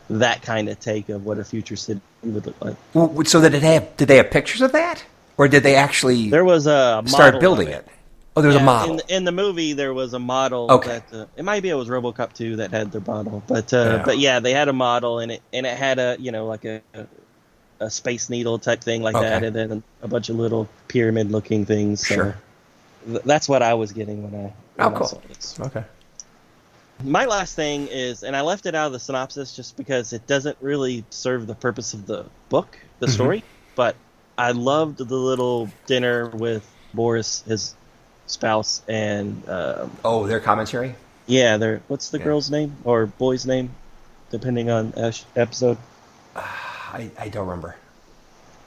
[0.08, 2.76] that kind of take of what a future city would look like.
[2.94, 3.94] Well, so did it have?
[3.98, 5.04] Did they have pictures of that,
[5.36, 7.86] or did they actually There was a start building it?
[8.36, 8.90] Oh, there was a model.
[8.90, 10.66] In, the- in the movie, there was a model.
[10.70, 11.00] Okay.
[11.10, 13.76] That, uh, it might be it was RoboCop 2 that had their model, but uh,
[13.98, 14.02] Yeah.
[14.04, 16.64] but yeah, they had a model and it and it had a you know like
[16.64, 16.80] a
[17.80, 21.64] a, space needle type thing like that, and then a bunch of little pyramid looking
[21.66, 22.06] things.
[22.06, 22.36] So Sure.
[23.06, 24.52] th- that's what I was getting when I.
[24.82, 25.06] Oh, when I cool.
[25.06, 25.60] saw this.
[25.60, 25.84] okay.
[27.02, 30.26] My last thing is, and I left it out of the synopsis just because it
[30.26, 33.10] doesn't really serve the purpose of the book, the Mhm.
[33.10, 33.44] story.
[33.74, 33.96] But
[34.38, 36.64] I loved the little dinner with
[36.96, 37.74] Bortus, his
[38.26, 40.94] spouse, and um, Oh, their commentary.
[41.26, 42.24] yeah, they're what's the Yeah.
[42.24, 43.70] girl's name or boy's name,
[44.30, 44.92] depending on
[45.36, 45.78] episode.
[46.36, 47.76] I, I don't remember.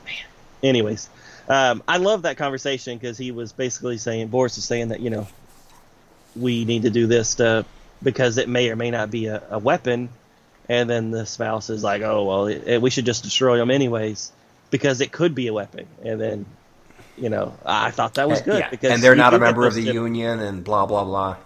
[0.05, 0.15] Man.
[0.63, 1.09] Anyways,
[1.49, 5.09] um, I love that conversation because he was basically saying Bortus is saying that you
[5.09, 5.27] know
[6.35, 7.65] we need to do this to
[8.03, 10.09] because it may or may not be a, a weapon,
[10.69, 13.71] and then the spouse is like, oh well, it, it- we should just destroy them
[13.71, 14.31] anyways
[14.69, 16.45] because it could be a weapon, and then
[17.17, 18.69] you know I thought that was good Yeah.
[18.69, 21.37] because and they're not a member of the union, and blah blah blah.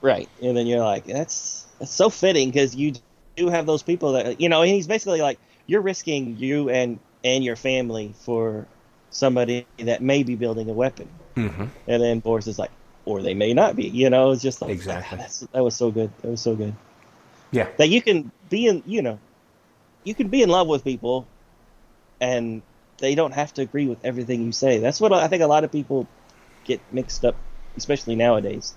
[0.00, 0.28] Right.
[0.42, 2.92] And then you're like, that's that's so fitting because you
[3.36, 4.62] do have those people that you know.
[4.62, 8.66] And he's basically like, you're risking you and and your family for
[9.10, 11.08] somebody that may be building a weapon.
[11.36, 11.66] Mm-hmm.
[11.86, 12.70] And then Bortus is like,
[13.04, 13.84] or they may not be.
[13.88, 15.18] You know, it's just like Exactly.
[15.18, 16.10] That's, that was so good.
[16.22, 16.74] That was so good.
[17.52, 17.68] Yeah.
[17.76, 19.18] That you can be in, you know,
[20.04, 21.26] you can be in love with people,
[22.20, 22.62] and
[23.02, 24.78] they don't have to agree with everything you say.
[24.78, 26.06] That's what I think a lot of people
[26.64, 27.34] get mixed up,
[27.76, 28.74] especially nowadays.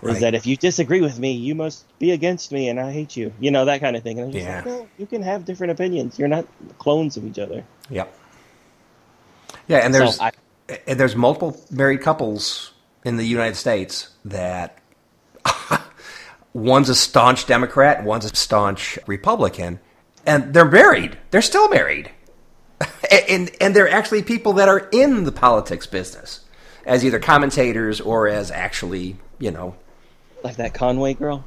[0.00, 0.14] Right.
[0.14, 3.16] Is that if you disagree with me, you must be against me, and I hate
[3.16, 3.32] you.
[3.40, 4.20] You know that kind of thing.
[4.20, 4.56] And I'm just Yeah.
[4.58, 6.16] like, no, you can have different opinions.
[6.16, 6.46] You're not
[6.78, 7.64] clones of each other.
[7.90, 8.14] Yep.
[9.66, 10.32] Yeah, and there's so I,
[10.86, 12.72] and there's multiple married couples
[13.04, 14.78] in the United States that
[16.52, 19.80] one's a staunch Democrat one's a staunch Republican,
[20.24, 21.18] and they're married.
[21.32, 22.10] They're still married,
[23.10, 26.40] and and they're actually people that are in the politics business
[26.84, 29.76] as either commentators or as actually, you know,
[30.42, 31.44] like that Conway girl.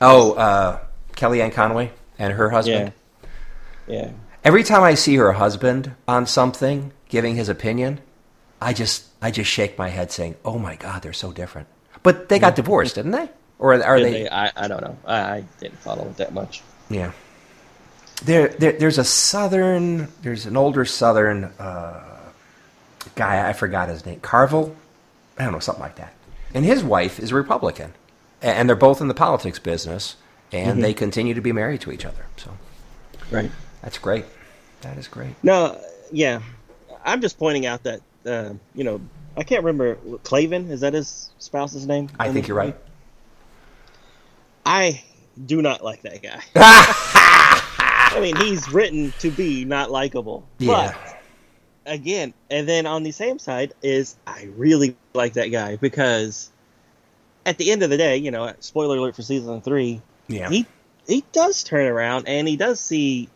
[0.00, 0.80] oh, uh,
[1.12, 2.92] Kellyanne Conway and her husband.
[3.88, 4.10] Yeah, yeah.
[4.42, 8.00] Every time I see her husband on something giving his opinion,
[8.60, 11.68] I just I just shake my head saying, "Oh my God, they're so different."
[12.02, 13.28] But they got divorced, didn't they?
[13.58, 14.22] Or are Did they?
[14.22, 14.96] they- I, I don't know.
[15.04, 16.62] I, I didn't follow it that much.
[16.88, 17.12] Yeah.
[18.24, 20.08] There, there, there's a southern.
[20.22, 22.02] There's an older southern uh,
[23.14, 23.48] guy.
[23.48, 24.20] I forgot his name.
[24.20, 24.76] Carville.
[25.38, 26.12] I don't know something like that.
[26.52, 27.94] And his wife is a Republican,
[28.42, 30.16] and they're both in the politics business,
[30.52, 30.82] and Mhm.
[30.82, 32.26] they continue to be married to each other.
[32.36, 32.50] So
[33.30, 33.50] Right.
[33.82, 34.26] that's great.
[34.82, 35.34] That is great.
[35.42, 35.78] No,
[36.10, 36.40] yeah.
[37.04, 39.00] I'm just pointing out that uh, you know
[39.36, 40.70] I can't remember Clavin.
[40.70, 42.10] Is that his spouse's name?
[42.18, 42.76] I think you're right.
[44.66, 45.02] I
[45.46, 46.42] do not like that guy.
[48.10, 50.46] I mean, he's written to be not likable.
[50.58, 50.94] Yeah.
[50.94, 51.20] But
[51.86, 56.50] again, and then on the same side is I really like that guy because
[57.46, 60.48] at the end of the day, you know, spoiler alert for season three, Yeah.
[60.48, 60.66] he
[61.06, 63.28] he does turn around and he does see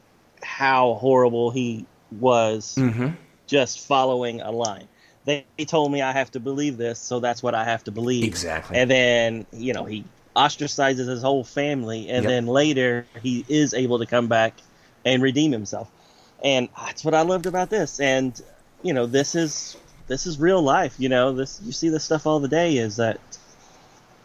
[0.42, 3.08] how horrible he was mm-hmm.
[3.46, 4.88] just following a line.
[5.24, 7.90] They, they told me I have to believe this, so that's what I have to
[7.90, 8.24] believe.
[8.24, 8.76] Exactly.
[8.76, 10.04] And then, you know, he
[10.36, 12.30] ostracizes his whole family, and Yep.
[12.30, 14.54] then later he is able to come back
[15.04, 15.88] and redeem himself.
[16.42, 18.00] And that's what I loved about this.
[18.00, 18.40] And
[18.82, 19.76] you know, this is
[20.08, 20.94] this is real life.
[20.98, 22.76] You know, this you see this stuff all the day.
[22.76, 23.18] Is that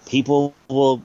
[0.07, 1.01] people will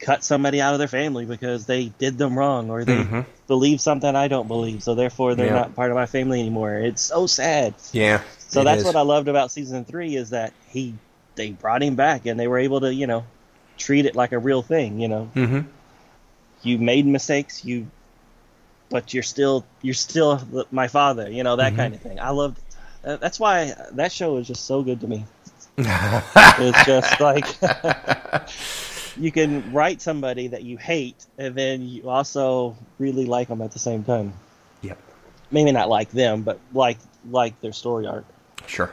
[0.00, 3.24] cut somebody out of their family because they did them wrong or they Mhm.
[3.46, 5.54] believe something I don't believe, so therefore they're Yeah.
[5.54, 6.74] not part of my family anymore.
[6.78, 7.74] It's so sad.
[7.92, 8.22] Yeah.
[8.48, 8.84] So that's is.
[8.84, 10.94] what I loved about season three is that he
[11.36, 13.24] they brought him back and they were able to you know
[13.80, 15.00] treat it like a real thing.
[15.00, 15.60] You know, Mm-hmm.
[16.62, 17.86] you made mistakes, you,
[18.90, 20.40] but you're still you're still
[20.70, 21.30] my father.
[21.30, 21.76] You know that Mhm.
[21.76, 22.20] kind of thing.
[22.20, 22.58] I loved.
[23.04, 25.24] Uh, that's why that show is just so good to me.
[25.78, 27.46] it's just like
[29.16, 33.72] you can write somebody that you hate, and then you also really like them at
[33.72, 34.32] the same time.
[34.82, 34.98] Yep.
[35.50, 36.98] Maybe not like them, but like
[37.30, 38.24] like their story arc.
[38.66, 38.92] Sure.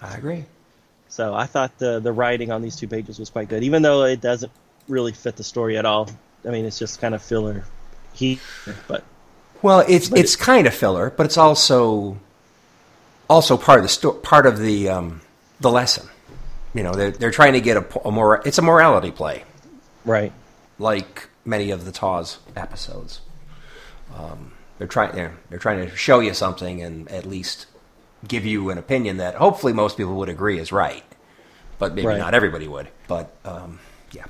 [0.00, 0.44] I agree.
[1.14, 4.02] So I thought the the writing on these two pages was quite good, even though
[4.02, 4.50] it doesn't
[4.88, 6.10] really fit the story at all.
[6.44, 7.64] I mean, it's just kind of filler.
[8.14, 8.40] He,
[8.88, 9.04] but
[9.62, 12.18] Well, it's But it's kind of filler, but it's also
[13.30, 15.20] also part of the sto- part of the um,
[15.60, 16.08] the lesson.
[16.74, 19.44] You know, they're they're trying to get a, a more it's a morality play,
[20.04, 20.32] right,
[20.80, 23.20] like many of the TOS episodes.
[24.16, 27.66] Um, they're trying they're, they're trying to show you something and at least
[28.28, 31.04] give you an opinion that hopefully most people would agree is right,
[31.78, 32.18] but maybe Right.
[32.18, 32.88] not everybody would.
[33.08, 33.78] But um,
[34.12, 34.24] yeah,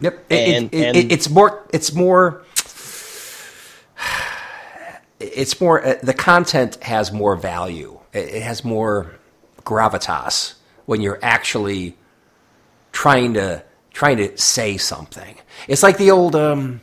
[0.00, 0.24] yep.
[0.30, 2.42] It, And- it- and- it- it's more it's more
[5.20, 9.12] it's more uh, the content has more value it, it has more
[9.64, 10.54] gravitas
[10.86, 11.96] when you're actually
[12.90, 15.36] trying to trying to say something
[15.68, 16.80] it's like the old um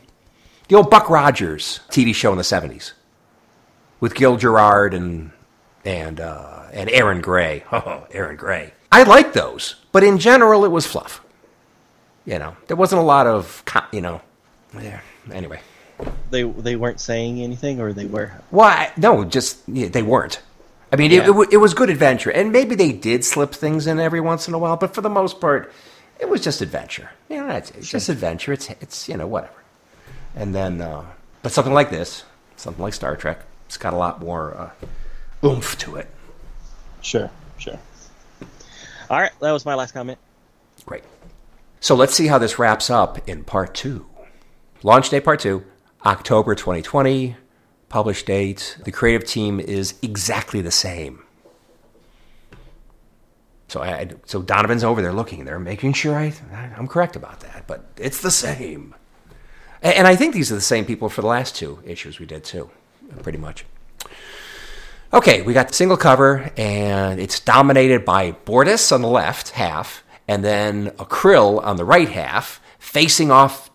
[0.68, 2.92] the old buck rogers tv show in the 70s
[4.00, 5.30] with gil gerard and
[5.84, 10.70] and uh and Erin Gray oh Erin Gray i like those but in general it
[10.70, 11.20] was fluff
[12.26, 13.62] you know there wasn't a lot of
[13.92, 14.20] you know
[14.80, 15.00] yeah,
[15.32, 15.60] anyway
[16.30, 18.32] they they weren't saying anything, or they were.
[18.48, 18.90] Why?
[18.96, 20.40] No, just yeah, they weren't.
[20.90, 21.26] I mean, it, Yeah.
[21.26, 24.48] it, wa- it was good adventure, and maybe they did slip things in every once
[24.48, 25.70] in a while, but for the most part,
[26.18, 27.10] it was just adventure.
[27.28, 28.52] You know, that's it's just adventure.
[28.54, 29.52] It's it's you know whatever.
[30.34, 31.04] And then, uh,
[31.42, 32.24] but something like this,
[32.56, 34.70] something like Star Trek, it's got a lot more uh,
[35.44, 36.08] oomph to it.
[37.02, 37.78] Sure, sure.
[39.08, 40.18] All right, that was my last comment.
[40.86, 41.02] Great.
[41.80, 44.06] So let's see how this wraps up in part two.
[44.82, 45.64] Launch day part two,
[46.04, 47.36] October 2020.
[47.88, 48.78] Published date.
[48.84, 51.24] The creative team is exactly the same.
[53.66, 55.44] So, I, so Donovan's over there looking.
[55.44, 56.32] They're making sure I,
[56.76, 58.94] I'm correct about that, but it's the same.
[59.82, 62.44] And I think these are the same people for the last two issues we did
[62.44, 62.70] too,
[63.22, 63.64] pretty much.
[65.12, 70.04] Okay, we got the single cover, and it's dominated by Bortus on the left half,
[70.28, 73.72] and then a Krill on the right half, facing off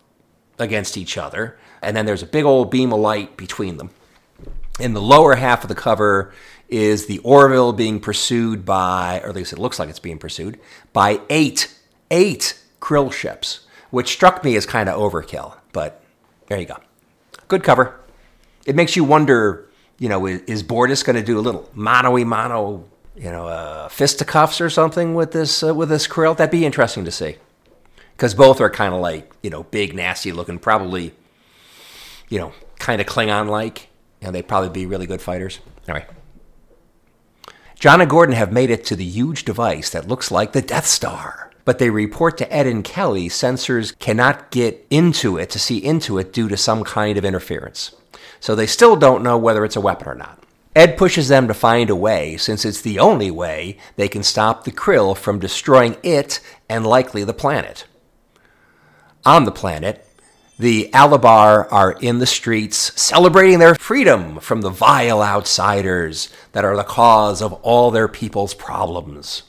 [0.58, 1.58] against each other.
[1.82, 3.90] And then there's a big old beam of light between them.
[4.80, 6.32] In the lower half of the cover
[6.70, 10.58] is the Orville being pursued by, or at least it looks like it's being pursued,
[10.94, 11.78] by eight,
[12.10, 16.02] eight Krill ships, which struck me as kind of overkill, but
[16.46, 16.78] there you go.
[17.46, 18.00] Good cover.
[18.64, 22.12] It makes you wonder, you know, is, is Bortus going to do a little mano
[22.12, 22.84] y mano,
[23.16, 26.36] you know, uh, fisticuffs or something with this uh, with this Krill?
[26.36, 27.36] That'd be interesting to see,
[28.12, 31.14] because both are kind of like you know big, nasty looking, probably,
[32.28, 33.88] you know, kind of Klingon like.
[34.22, 35.60] Know, they'd probably be really good fighters.
[35.86, 36.06] Right.
[37.78, 40.86] John and Gordon have made it to the huge device that looks like the Death
[40.86, 41.52] Star.
[41.64, 46.16] But they report to Ed and Kelly sensors cannot get into it to see into
[46.18, 47.94] it due to some kind of interference.
[48.40, 50.42] So they still don't know whether it's a weapon or not.
[50.74, 54.64] Ed pushes them to find a way, since it's the only way they can stop
[54.64, 57.86] the Krill from destroying it and likely the planet.
[59.24, 60.06] On the planet,
[60.58, 66.76] the Alabar are in the streets celebrating their freedom from the vile outsiders that are
[66.76, 69.44] the cause of all their people's problems.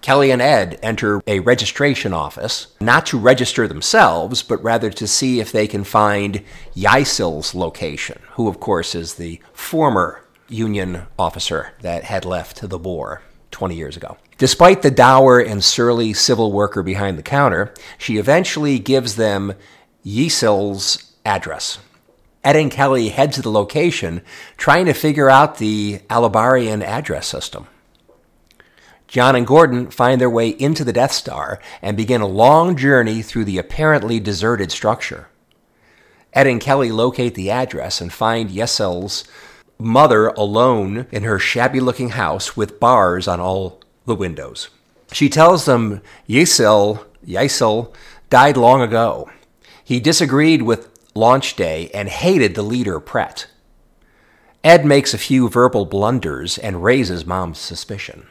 [0.00, 5.40] Kelly and Ed enter a registration office, not to register themselves, but rather to see
[5.40, 6.42] if they can find
[6.74, 13.22] Yasil's location, who, of course, is the former Union officer that had left the war
[13.50, 14.16] 20 years ago.
[14.38, 19.54] Despite the dour and surly civil worker behind the counter, she eventually gives them
[20.04, 21.78] Yasil's address.
[22.44, 24.22] Ed and Kelly head to the location,
[24.56, 27.66] trying to figure out the Alabarian address system.
[29.08, 33.22] John and Gordon find their way into the Death Star and begin a long journey
[33.22, 35.28] through the apparently deserted structure.
[36.34, 39.24] Ed and Kelly locate the address and find Yasil's
[39.78, 44.68] mother alone in her shabby looking house with bars on all the windows.
[45.10, 47.94] She tells them Yasil, Yesel
[48.28, 49.30] died long ago.
[49.82, 53.46] He disagreed with launch day and hated the leader, Pret.
[54.62, 58.26] Ed makes a few verbal blunders and raises Mom's suspicion.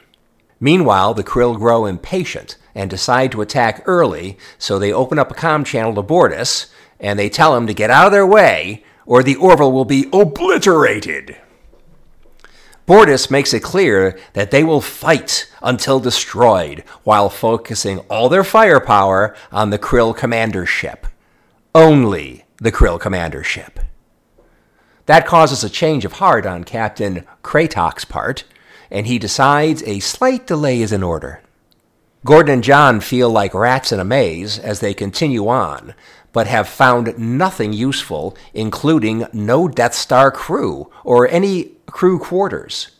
[0.60, 5.34] Meanwhile, the Krill grow impatient and decide to attack early, so they open up a
[5.34, 9.22] comm channel to Bortus and they tell him to get out of their way or
[9.22, 11.36] the Orville will be obliterated.
[12.86, 19.34] Bortus makes it clear that they will fight until destroyed while focusing all their firepower
[19.50, 21.06] on the Krill commander ship.
[21.74, 23.80] Only the Krill commander ship.
[25.06, 28.44] That causes a change of heart on Captain Kratak's part.
[28.90, 31.42] And he decides a slight delay is in order.
[32.24, 35.94] Gordon and John feel like rats in a maze as they continue on,
[36.32, 42.90] but have found nothing useful, including no Death Star crew or any crew quarters.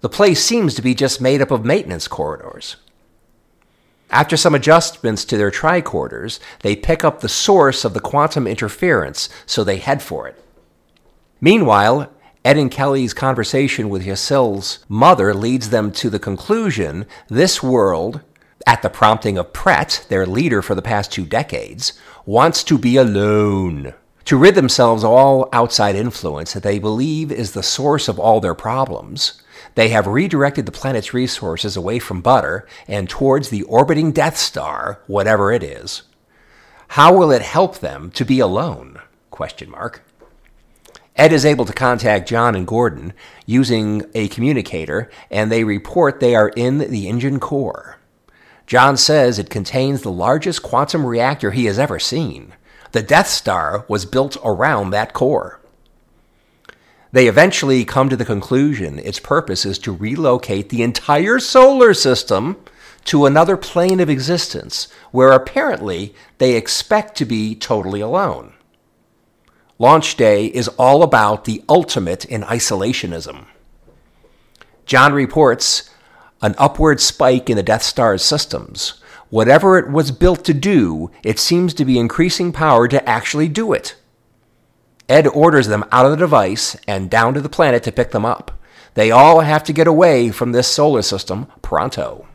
[0.00, 2.76] The place seems to be just made up of maintenance corridors.
[4.10, 9.28] After some adjustments to their tricorders, they pick up the source of the quantum interference,
[9.46, 10.42] so they head for it.
[11.40, 12.10] Meanwhile,
[12.44, 18.20] Ed and Kelly's conversation with Yasil's mother leads them to the conclusion this world,
[18.66, 21.94] at the prompting of Pret, their leader for the past two decades,
[22.26, 23.94] wants to be alone,
[24.26, 28.40] to rid themselves of all outside influence that they believe is the source of all
[28.40, 29.40] their problems.
[29.74, 35.00] They have redirected the planet's resources away from butter and towards the orbiting Death Star,
[35.06, 36.02] whatever it is.
[36.88, 39.00] How will it help them to be alone?
[39.30, 40.02] Question mark.
[41.16, 43.12] Ed is able to contact John and Gordon
[43.46, 47.98] using a communicator, and they report they are in the engine core.
[48.66, 52.54] John says it contains the largest quantum reactor he has ever seen.
[52.92, 55.60] The Death Star was built around that core.
[57.12, 62.56] They eventually come to the conclusion its purpose is to relocate the entire solar system
[63.04, 68.54] to another plane of existence where apparently they expect to be totally alone.
[69.78, 73.46] Launch day is all about the ultimate in isolationism.
[74.86, 75.90] John reports
[76.40, 79.00] an upward spike in the Death Star's systems.
[79.30, 83.72] Whatever it was built to do, it seems to be increasing power to actually do
[83.72, 83.96] it.
[85.08, 88.24] Ed orders them out of the device and down to the planet to pick them
[88.24, 88.52] up.
[88.94, 92.28] They all have to get away from this solar system pronto.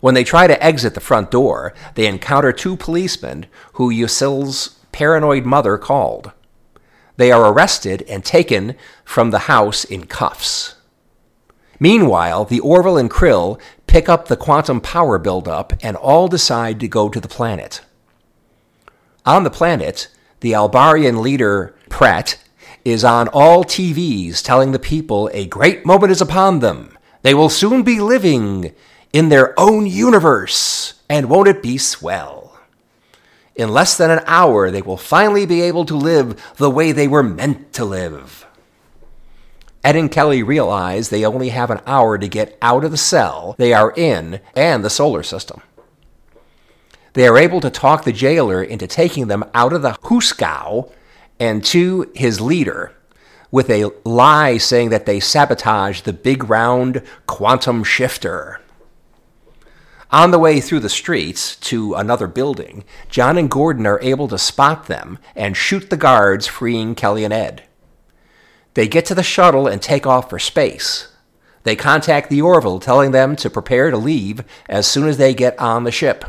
[0.00, 5.44] When they try to exit the front door, they encounter two policemen who Yasil's paranoid
[5.44, 6.32] mother called.
[7.18, 8.74] They are arrested and taken
[9.04, 10.74] from the house in cuffs.
[11.78, 16.88] Meanwhile, the Orville and Krill pick up the quantum power buildup and all decide to
[16.88, 17.80] go to the planet.
[19.24, 20.08] On the planet,
[20.40, 22.42] the Albarian leader, Pret,
[22.84, 26.98] is on all TVs telling the people a great moment is upon them.
[27.22, 28.74] They will soon be living
[29.12, 32.47] in their own universe, and won't it be swell?
[33.58, 37.08] In less than an hour, they will finally be able to live the way they
[37.08, 38.46] were meant to live.
[39.82, 43.56] Ed and Kelly realize they only have an hour to get out of the cell
[43.58, 45.60] they are in and the solar system.
[47.14, 50.92] They are able to talk the jailer into taking them out of the Hooskow
[51.40, 52.94] and to his leader
[53.50, 58.60] with a lie saying that they sabotaged the big round quantum shifter.
[60.10, 64.38] On the way through the streets to another building, John and Gordon are able to
[64.38, 67.64] spot them and shoot the guards, freeing Kelly and Ed.
[68.72, 71.08] They get to the shuttle and take off for space.
[71.64, 75.58] They contact the Orville, telling them to prepare to leave as soon as they get
[75.58, 76.24] on the ship.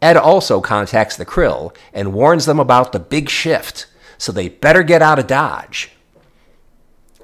[0.00, 4.82] Ed also contacts the Krill and warns them about the big shift, so they better
[4.82, 5.90] get out of Dodge.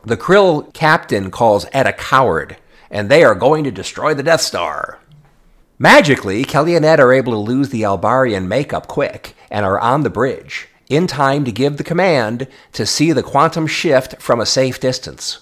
[0.04, 2.58] The Krill captain calls Ed a coward,
[2.90, 5.00] and they are going to destroy the Death Star.
[5.78, 10.04] Magically, Kelly and Ed are able to lose the Albarian makeup quick and are on
[10.04, 14.46] the bridge, in time to give the command to see the quantum shift from a
[14.46, 15.40] safe distance.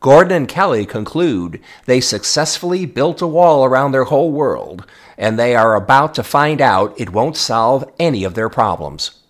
[0.00, 4.84] Gordon and Kelly conclude they successfully built a wall around their whole world,
[5.16, 9.22] and they are about to find out it won't solve any of their problems.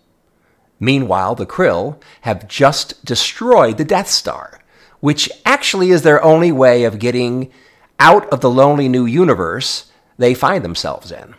[0.81, 4.59] Meanwhile, the Krill have just destroyed the Death Star,
[4.99, 7.51] which actually is their only way of getting
[7.99, 9.88] out of the lonely new universe
[10.19, 11.33] they find themselves in.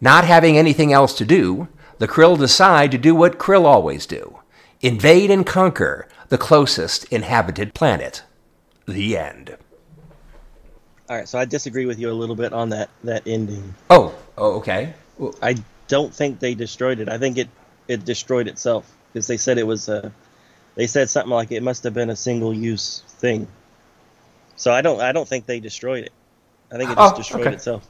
[0.00, 1.68] Not having anything else to do,
[1.98, 4.40] the Krill decide to do what Krill always do
[4.82, 8.22] invade and conquer the closest inhabited planet.
[8.86, 9.56] The end.
[11.08, 13.74] All right, so I disagree with you a little bit on that that ending.
[13.88, 14.92] Oh, oh okay.
[15.16, 15.56] Well, I
[15.88, 17.08] don't think they destroyed it.
[17.08, 17.48] I think it
[17.88, 20.12] it destroyed itself because they said it was a.
[20.74, 23.46] They said something like it must have been a single use thing.
[24.56, 26.12] So I don't I don't think they destroyed it.
[26.72, 27.56] I think it oh, just Oh, destroyed okay.
[27.56, 27.88] itself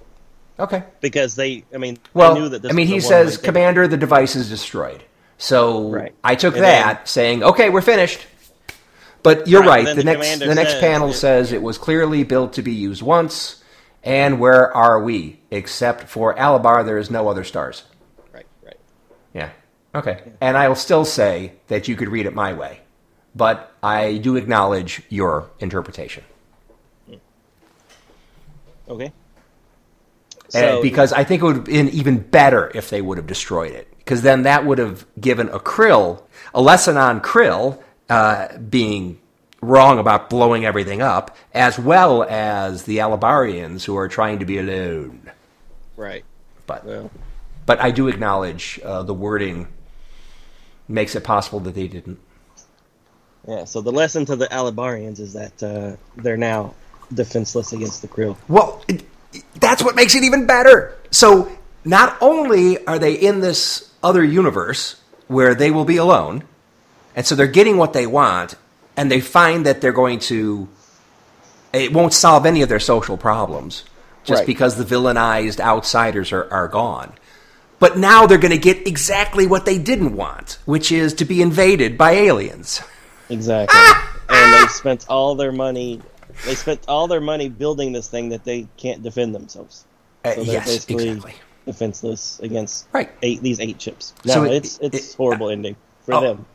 [0.59, 0.85] okay.
[1.01, 1.65] because they.
[1.75, 3.37] I mean, Well, they knew that this I mean, he says.
[3.39, 5.03] Commander, the device is destroyed.
[5.39, 6.15] So Right.
[6.23, 8.27] I took And that saying, okay, we're finished.
[9.23, 9.87] But you're Right, right.
[9.87, 12.73] The the next the next says panel it- says it was clearly built to be
[12.73, 13.63] used once.
[14.03, 15.41] And where are we?
[15.51, 17.85] Except for Alabar, there is no other stars.
[18.35, 18.77] Right, right.
[19.33, 19.49] Yeah.
[19.95, 20.21] Okay.
[20.43, 22.81] And I'll still say that you could read it my way,
[23.35, 26.23] but I do acknowledge your interpretation.
[28.89, 29.13] Okay.
[30.55, 33.73] And because I think it would have been even better if they would have destroyed
[33.73, 33.89] it.
[33.99, 36.23] Because then that would have given a Krill
[36.55, 39.19] a lesson on Krill uh, being
[39.61, 44.59] wrong about blowing everything up, as well as the Alabarians who are trying to be
[44.59, 45.31] alone.
[45.97, 46.25] Right.
[46.67, 47.11] But Well,
[47.67, 49.69] but I do acknowledge uh, the wording
[50.87, 52.19] makes it possible that they didn't.
[53.49, 53.65] yeah.
[53.65, 56.75] So the lesson to the Alabarians is that uh, they're now
[57.13, 58.37] defenseless against the crew.
[58.49, 59.05] Well, it,
[59.57, 60.97] that's what makes it even better.
[61.11, 61.51] So
[61.85, 66.45] not only are they in this other universe where they will be alone,
[67.17, 68.57] and so they're getting what they want,
[68.97, 70.69] and they find that they're going to.
[71.73, 73.85] It won't solve any of their social problems
[74.23, 74.47] just Right.
[74.47, 77.13] because the villainized outsiders are, are gone.
[77.81, 81.43] But now they're going to get exactly what they didn't want, which is to be
[81.43, 82.81] invaded by aliens.
[83.29, 83.77] Exactly.
[83.77, 84.15] Ah!
[84.29, 84.69] and they ah!
[84.69, 86.01] spent all their money.
[86.47, 89.85] They spent all their money building this thing that they can't defend themselves.
[90.25, 91.35] Uh, So they're yes, basically exactly.
[91.67, 93.11] defenseless against Right.
[93.23, 94.15] eight these eight chips.
[94.25, 96.21] No, So it- it's it's it- horrible ending for Oh.
[96.21, 96.47] them.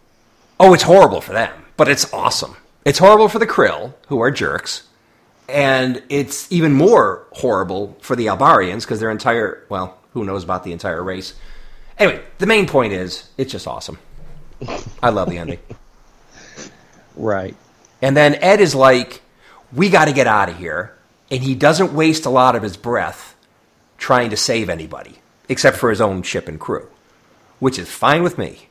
[0.60, 2.58] Oh, it's horrible for them, but it's awesome.
[2.86, 4.84] It's horrible for the Krill, who are jerks,
[5.48, 10.64] and it's even more horrible for the Albarians because their entire well, who knows about
[10.64, 11.34] the entire race.
[11.98, 13.98] Anyway, the main point is it's just awesome.
[15.02, 15.60] I love the ending.
[17.16, 17.56] Right.
[18.02, 19.22] And then Ed is like,
[19.74, 20.94] "We got to get out of here,"
[21.32, 23.36] and he doesn't waste a lot of his breath
[23.98, 26.88] trying to save anybody except for his own ship and crew,
[27.60, 28.68] which is fine with me.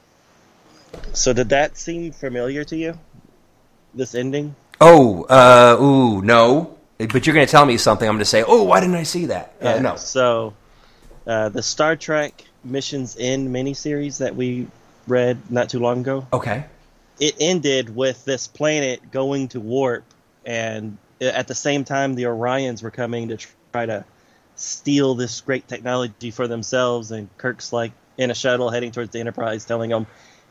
[1.13, 2.99] So did that seem familiar to you?
[3.95, 4.55] This ending?
[4.81, 6.77] Oh, uh, ooh, no.
[6.99, 8.09] But you're going to tell me something.
[8.09, 9.55] I'm going to say, oh, why didn't I see that?
[9.63, 9.97] Uh, Yeah, no.
[9.97, 10.55] So,
[11.27, 14.67] uh, the Star Trek Missions End miniseries that we
[15.07, 16.65] read not too long ago, Okay.
[17.19, 20.05] it ended with this planet going to warp,
[20.49, 23.37] and at the same time, the Orions were coming to
[23.71, 24.07] try to
[24.57, 27.11] steal this great technology for themselves.
[27.11, 30.07] And Kirk's like in a shuttle heading towards the Enterprise, telling them,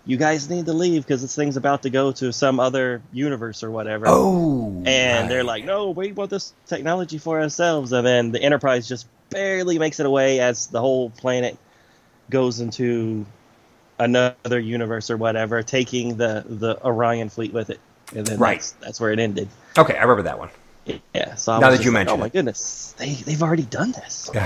[0.06, 3.64] "You guys need to leave because this thing's about to go to some other universe
[3.64, 4.84] or whatever." Oh.
[4.86, 7.92] And they're like, no, we want this technology for ourselves.
[7.92, 11.58] And then the Enterprise just barely makes it away as the whole planet
[12.30, 13.26] goes into
[13.98, 17.80] another universe or whatever, taking the, the Orion fleet with it.
[18.16, 18.58] And then Right.
[18.60, 19.50] that's, that's where it ended.
[19.78, 20.50] Okay, I remember that one.
[21.14, 21.36] Yeah.
[21.36, 22.34] So I Now that you like, mention oh my it.
[22.34, 24.30] goodness, they, they've already done this.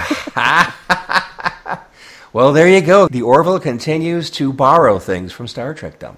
[2.33, 3.07] well, there you go.
[3.07, 6.17] The Orville continues to borrow things from Star Trek, dumb.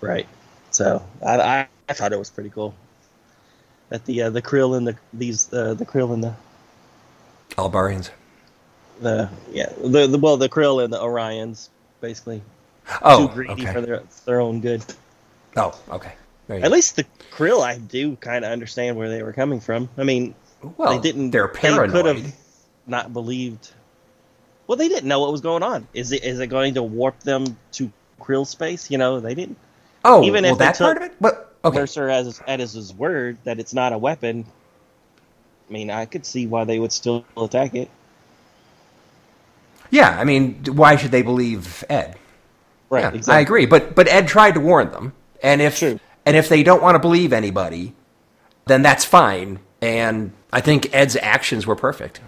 [0.00, 0.26] Right.
[0.70, 2.74] So I, I, I thought it was pretty cool.
[3.88, 6.34] That the uh, the krill and the these uh, the krill and the
[7.56, 8.10] Albarians.
[9.00, 11.70] the yeah the, the well the krill and the Orions
[12.02, 12.42] basically
[13.02, 13.72] Oh, too greedy okay.
[13.72, 14.84] for their their own good.
[15.56, 16.12] Oh, okay.
[16.48, 19.88] You At least the krill, I do kind of understand where they were coming from.
[19.98, 20.34] I mean,
[20.76, 21.30] well, they didn't.
[21.30, 22.34] They're They could have
[22.86, 23.70] not believed.
[24.66, 25.86] Well, they didn't know what was going on.
[25.92, 28.90] Is it is it going to warp them to krill space?
[28.90, 29.58] You know, they didn't.
[30.04, 31.12] oh, even well, if that part of it?
[31.20, 31.78] But, okay.
[31.78, 34.46] Mercer as at his word that it's not a weapon.
[35.68, 37.90] I mean, I could see why they would still attack it.
[39.90, 42.16] Yeah, I mean, why should they believe Ed?
[42.90, 43.00] Right.
[43.00, 43.34] Yeah, exactly.
[43.34, 46.00] I agree, but but Ed tried to warn them, and if True.
[46.28, 47.94] And if they don't want to believe anybody,
[48.66, 49.60] then that's fine.
[49.80, 52.20] And I think Ed's actions were perfect.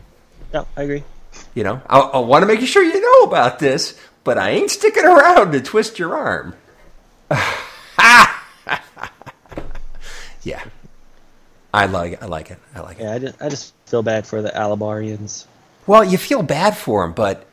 [0.55, 1.05] No, I agree.
[1.55, 4.71] You know, I, I want to make sure you know about this, but I ain't
[4.71, 6.57] sticking around to twist your arm.
[10.43, 10.65] yeah,
[11.75, 12.23] I like it.
[12.23, 12.59] I like it.
[12.75, 13.03] I like it.
[13.03, 15.47] Yeah, I just I just feel bad for the Alabarians.
[15.87, 17.45] Well, you feel bad for them, but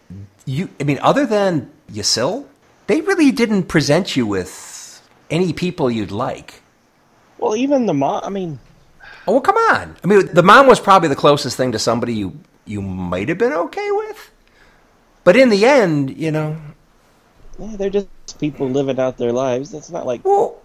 [0.45, 2.45] you, I mean, other than Yasil,
[2.87, 4.66] they really didn't present you with
[5.29, 6.61] any people you'd like.
[7.37, 8.21] Well, even the mom.
[8.23, 8.59] I mean,
[9.27, 9.97] Oh, well, come on.
[10.03, 13.37] I mean, the mom was probably the closest thing to somebody you, you might have
[13.37, 14.31] been okay with.
[15.25, 16.55] But in the end, you know,
[17.59, 18.07] yeah, they're just
[18.39, 19.73] people living out their lives.
[19.73, 20.61] It's not like well,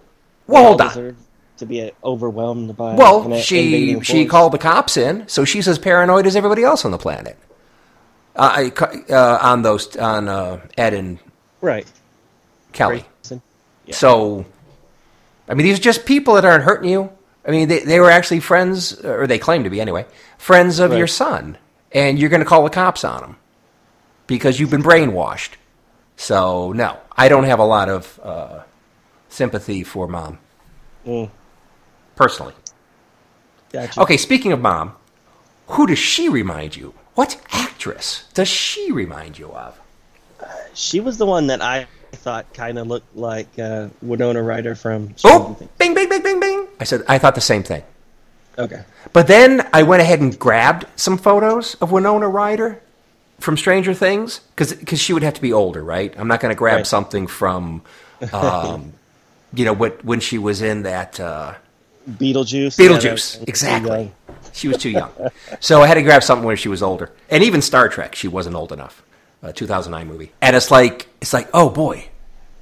[0.47, 1.17] well hold on.
[1.57, 2.95] to be overwhelmed by.
[2.95, 6.85] Well, an she she called the cops in, so she's as paranoid as everybody else
[6.85, 7.37] on the planet.
[8.37, 11.19] Uh, I uh, on those on uh, Ed and
[11.59, 11.91] right.
[12.71, 13.05] Kelly.
[13.85, 13.95] Yeah.
[13.95, 14.45] So,
[15.47, 17.11] I mean, these are just people that aren't hurting you.
[17.45, 20.05] I mean, they, they were actually friends, or they claim to be anyway,
[20.37, 20.97] friends of Right.
[20.97, 21.57] your son.
[21.91, 23.35] And you're going to call the cops on them
[24.25, 25.51] because you've been brainwashed.
[26.15, 28.63] So, no, I don't have a lot of uh,
[29.29, 30.39] sympathy for mom,
[31.05, 31.29] Mm,
[32.15, 32.53] personally.
[33.71, 33.99] gotcha.
[34.01, 34.93] Okay, speaking of mom,
[35.67, 36.93] who does she remind you?
[37.15, 39.79] What actress does she remind you of?
[40.73, 45.15] She was the one that I thought kind of looked like uh, Winona Ryder from.
[45.17, 46.67] Stranger Oh, bing, bing, bing, bing, bing.
[46.79, 47.83] I said, I thought the same thing.
[48.57, 48.83] Okay.
[49.13, 52.79] But then I went ahead and grabbed some photos of Winona Ryder
[53.39, 56.13] from Stranger Things because she would have to be older, right?
[56.17, 56.87] I'm not going to grab Right.
[56.87, 57.81] something from,
[58.31, 58.93] um,
[59.53, 61.55] you know, what when she was in that uh,
[62.09, 62.77] Beetlejuice.
[62.77, 64.11] Beetlejuice, Yeah, exactly.
[64.51, 65.11] She was too young.
[65.59, 67.11] so I had to grab something where she was older.
[67.29, 69.01] And even Star Trek, she wasn't old enough.
[69.43, 70.31] A 2009 movie.
[70.41, 72.09] And it's like, it's like, oh boy,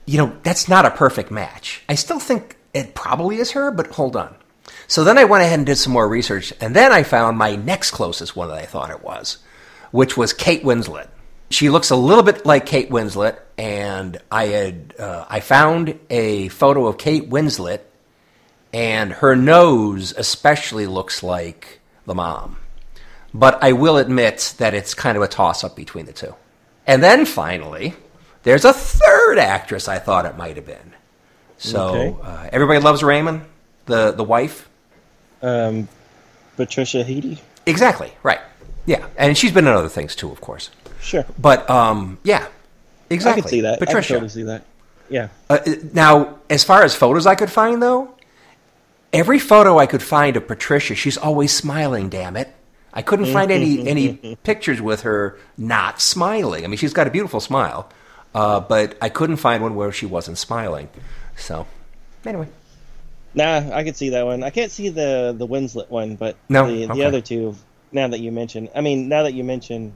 [0.06, 1.84] you know, that's not a perfect match.
[1.88, 4.36] I still think it probably is her, but hold on.
[4.88, 7.56] So then I went ahead and did some more research, and then I found my
[7.56, 9.38] next closest one that I thought it was,
[9.92, 11.08] which was Kate Winslet.
[11.50, 16.48] She looks a little bit like Kate Winslet, and I had uh, I found a
[16.50, 17.82] photo of Kate Winslet,
[18.74, 22.58] and her nose especially looks like the mom.
[23.34, 26.36] But I will admit that it's kind of a toss up between the two.
[26.88, 27.94] And then finally,
[28.44, 30.94] there's a third actress I thought it might have been.
[31.58, 32.16] So Okay.
[32.24, 33.42] uh, everybody loves Raymond,
[33.86, 34.68] the the wife.
[35.44, 35.88] Um,
[36.58, 37.38] Patricia Heaton.
[37.66, 38.40] Exactly right.
[38.86, 40.72] Yeah, and she's been in other things too, of course.
[41.00, 41.26] Sure.
[41.40, 42.48] But um, yeah,
[43.10, 43.40] exactly.
[43.40, 43.80] I can see that.
[43.80, 43.98] Patricia.
[43.98, 44.64] I can totally see that.
[45.10, 45.28] Yeah.
[45.50, 45.60] Uh,
[45.94, 48.16] now, as far as photos I could find, though,
[49.14, 52.10] every photo I could find of Patricia, she's always smiling.
[52.10, 52.52] Damn it!
[52.94, 56.64] I couldn't find any any pictures with her not smiling.
[56.64, 57.90] I mean, she's got a beautiful smile,
[58.36, 60.90] uh, but I couldn't find one where she wasn't smiling.
[61.38, 61.66] So,
[62.26, 62.48] anyway,
[63.34, 64.44] Nah, I can see that one.
[64.44, 66.68] I can't see the the Winslet one, but No?
[66.68, 67.04] the, the Okay.
[67.06, 67.56] other two.
[67.94, 69.94] Now that you mention, I mean, now that you mention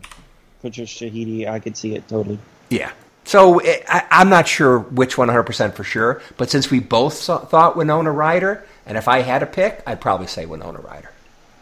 [0.62, 2.40] Patricia Shahidi, I could see it totally.
[2.70, 2.92] yeah.
[3.24, 7.40] So eh, I, I'm not sure which 100% for sure, but since we both saw,
[7.40, 11.10] thought Winona Ryder, and if I had a pick, I'd probably say Winona Ryder.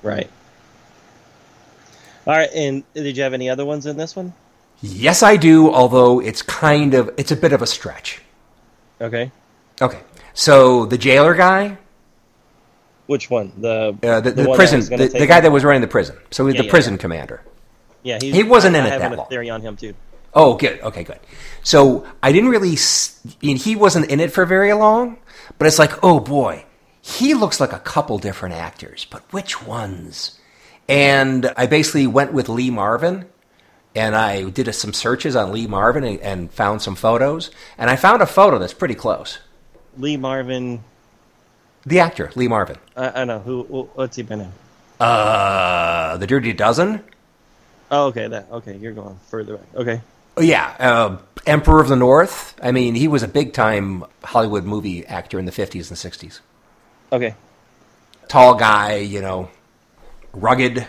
[0.02, 0.30] Right.
[2.26, 4.34] All right, and did you have any other ones in this one?
[4.82, 5.72] Yes, I do.
[5.72, 8.22] Although it's kind of it's a bit of a stretch.
[9.02, 9.32] Okay.
[9.82, 10.00] Okay.
[10.34, 11.78] So the jailer guy,
[13.08, 13.52] Which one?
[13.58, 16.18] The uh, the, the, one prison, the, the guy that was running the prison.
[16.32, 16.98] So he's Yeah, the yeah, prison yeah.
[17.00, 17.42] commander.
[18.04, 19.28] Yeah, he wasn't in I, it I that long.
[19.28, 19.94] theory on him too.
[20.34, 20.82] Oh, good.
[20.82, 21.20] Okay, good.
[21.62, 22.76] So I didn't really.
[22.76, 25.18] I mean, he wasn't in it for very long,
[25.58, 26.66] but it's like, oh boy,
[27.02, 30.40] he looks like a couple different actors, but which ones?
[30.88, 33.26] And I basically went with Lee Marvin,
[33.96, 37.96] and I did some searches on Lee Marvin and, and found some photos, and I
[37.96, 39.40] found a photo that's pretty close.
[39.98, 40.84] Lee Marvin.
[41.86, 42.78] The actor, Lee Marvin.
[42.96, 43.64] I, I know who.
[43.94, 44.52] What's he been in?
[45.00, 47.04] Uh, The Dirty Dozen.
[47.92, 48.28] Oh, okay.
[48.28, 48.78] That okay.
[48.78, 49.76] You're going further back.
[49.76, 50.02] Okay.
[50.36, 52.56] Oh, yeah, uh, Emperor of the North.
[52.62, 56.40] I mean, he was a big time Hollywood movie actor in the 50s and 60s.
[57.12, 57.36] Okay.
[58.28, 59.50] Tall guy, you know,
[60.34, 60.86] rugged,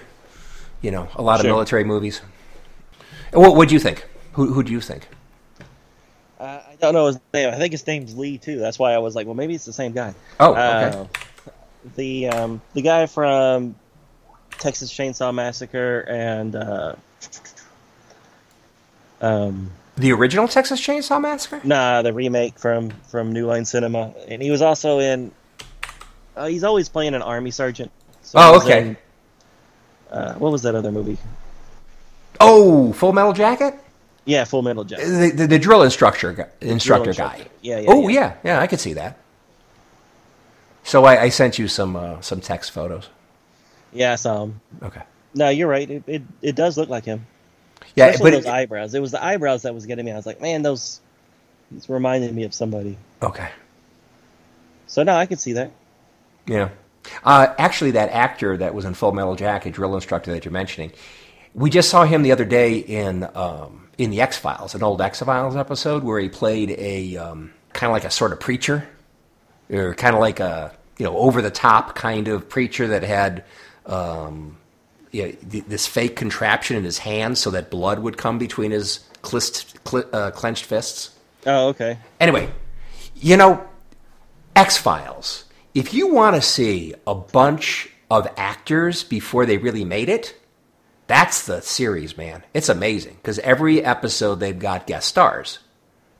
[0.80, 2.20] you know, a lot of military movies.
[3.32, 4.06] What would you think?
[4.32, 5.08] Who who do you think?
[6.38, 7.52] Uh, I don't know his name.
[7.52, 8.58] I think his name's Lee too.
[8.58, 10.14] That's why I was like, well, maybe it's the same guy.
[10.40, 10.98] Oh, okay.
[10.98, 11.06] Uh,
[11.96, 13.74] the um, the guy from
[14.58, 16.94] Texas Chainsaw Massacre and uh,
[19.20, 21.60] um, The original Texas Chainsaw Massacre?
[21.64, 25.30] nah, the remake from from New Line Cinema, and he was also in.
[26.36, 27.92] Uh, he's always playing an army sergeant.
[28.22, 28.96] So Oh, he was okay.
[30.14, 31.18] Uh, what was that other movie?
[32.40, 33.74] Oh, Full Metal Jacket?
[34.24, 35.04] Yeah, Full Metal Jacket.
[35.06, 37.24] The, the, the drill instructor guy, instructor guy.
[37.36, 37.50] instructor.
[37.62, 38.20] Yeah, yeah, Oh yeah.
[38.20, 39.18] yeah, yeah, I could see that.
[40.82, 43.08] So I, I sent you some uh, some text photos.
[43.92, 44.60] Yeah, I saw him.
[44.82, 45.02] Okay.
[45.34, 45.88] No, you're right.
[45.88, 47.26] It, it it does look like him.
[47.96, 48.94] Yeah, Especially but those eyebrows.
[48.94, 50.12] It was the eyebrows that was getting me.
[50.12, 51.00] I was like, man, those.
[51.74, 52.96] It's reminding me of somebody.
[53.22, 53.48] okay.
[54.86, 55.72] So now I can see that.
[56.46, 56.68] Yeah.
[57.22, 60.92] Uh, actually, that actor that was in Full Metal Jacket, drill instructor that you're mentioning,
[61.54, 65.00] we just saw him the other day in um, in the X Files, an old
[65.00, 68.88] X Files episode where he played a um, kind of like a sort of preacher,
[69.70, 73.44] or kind of like a you know over the top kind of preacher that had
[73.86, 74.56] um,
[75.14, 78.72] you know, th- this fake contraption in his hand so that blood would come between
[78.72, 81.10] his clist, cl- uh, clenched fists.
[81.46, 81.98] Oh, okay.
[82.18, 82.50] Anyway,
[83.14, 83.64] you know,
[84.56, 85.44] X Files.
[85.74, 90.38] If you want to see a bunch of actors before they really made it,
[91.06, 92.44] that's the series, man.
[92.54, 95.58] It's amazing because every episode they've got guest stars.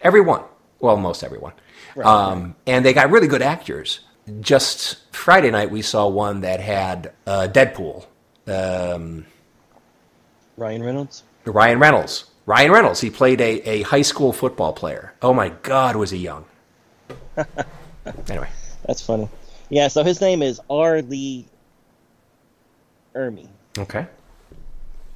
[0.01, 0.43] Every one.
[0.81, 1.53] Well, most everyone.
[1.95, 4.01] Right, um, And they got really good actors.
[4.41, 8.07] Just Friday night, we saw one that had uh, Deadpool.
[8.47, 9.25] Um,
[10.57, 11.23] Ryan Reynolds.
[11.45, 12.25] Ryan Reynolds.
[12.47, 13.01] Ryan Reynolds.
[13.01, 15.15] He played a, a high school football player.
[15.23, 16.45] Oh my God, was he young?
[18.29, 18.49] anyway,
[18.87, 19.29] That's funny.
[19.71, 19.89] Yeah.
[19.89, 21.03] So his name is R.
[21.03, 21.47] Lee.
[23.15, 23.49] Ermey.
[23.79, 24.07] okay.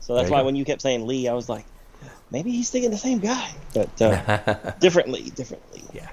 [0.01, 0.47] So that's why go.
[0.47, 1.67] when you kept saying Lee, I was like,
[2.31, 5.83] maybe he's thinking the same guy, but uh, differently, differently.
[5.93, 6.09] Yeah.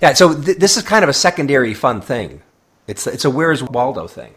[0.00, 0.14] Yeah.
[0.14, 2.42] So th- this is kind of a secondary fun thing.
[2.86, 4.34] It's it's a Where's Waldo thing.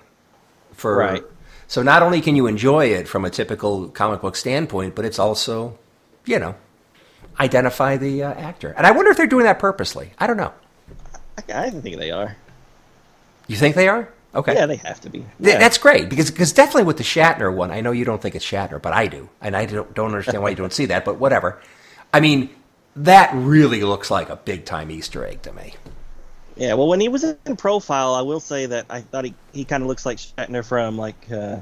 [0.73, 1.23] For Right.
[1.67, 5.19] So not only can you enjoy it from a typical comic book standpoint, but it's
[5.19, 5.79] also,
[6.25, 6.55] you know,
[7.39, 8.73] identify the uh, actor.
[8.77, 10.11] And I wonder if they're doing that purposely.
[10.19, 10.53] I don't know.
[11.38, 12.36] I, I think they are.
[13.47, 14.11] You think they are?
[14.34, 14.53] Okay.
[14.53, 15.25] Yeah, they have to be.
[15.39, 15.57] Yeah.
[15.57, 18.45] That's great because because definitely with the Shatner one, I know you don't think it's
[18.45, 21.03] Shatner, but I do, and I don't, don't understand why you don't see that.
[21.03, 21.59] But whatever.
[22.13, 22.49] I mean,
[22.95, 25.73] that really looks like a big time Easter egg to me.
[26.55, 29.65] Yeah, well, when he was in profile, I will say that I thought he, he
[29.65, 31.57] kind of looks like Shatner from like uh,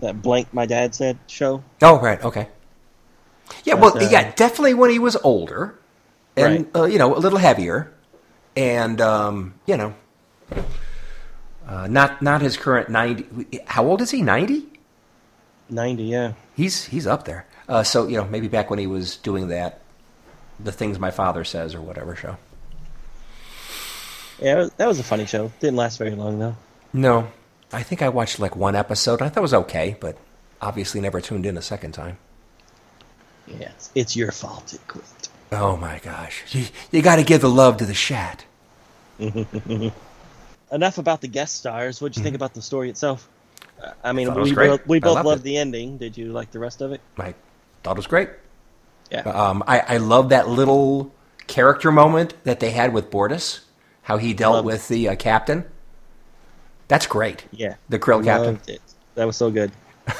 [0.00, 1.62] that blank my dad said show.
[1.80, 2.48] Oh, right, okay.
[3.64, 5.78] Yeah, well, uh, yeah, definitely when he was older,
[6.36, 6.76] and Right.
[6.76, 7.92] uh, you know, a little heavier,
[8.56, 9.94] and um, you know,
[11.66, 13.26] uh, not not his current ninety.
[13.66, 14.22] How old is he?
[14.22, 14.66] Ninety?
[15.68, 16.32] Ninety, yeah.
[16.54, 17.46] He's he's up there.
[17.68, 19.80] Uh, so you know, maybe back when he was doing that,
[20.58, 22.36] the things my father says or whatever show.
[24.40, 25.50] Yeah, that was a funny show.
[25.60, 26.56] Didn't last very long though.
[26.92, 27.30] No,
[27.72, 29.22] I think I watched like one episode.
[29.22, 30.16] I thought it was okay, but
[30.60, 32.18] obviously never tuned in a second time.
[33.46, 35.28] Yeah, it's, it's your fault it quit.
[35.52, 38.44] Oh my gosh, you, you got to give the love to the Shat.
[39.18, 42.00] Enough about the guest stars.
[42.00, 43.28] What'd you think about the story itself?
[43.82, 44.34] Uh, I mean, Mm-hmm.
[44.34, 44.68] thought it was we great.
[44.68, 45.44] both, we I both loved loved it.
[45.44, 45.98] the ending.
[45.98, 47.00] Did you like the rest of it?
[47.18, 47.34] I
[47.82, 48.30] thought it was great.
[49.10, 49.20] Yeah.
[49.20, 51.12] Um, I, I love that little
[51.46, 53.60] character moment that they had with Bortus,
[54.02, 54.72] how he dealt Loved it.
[54.72, 55.64] with the uh, captain.
[56.88, 57.44] That's great.
[57.52, 58.54] Yeah, The krill captain.
[58.54, 58.82] Loved it.
[59.14, 59.70] That was so good.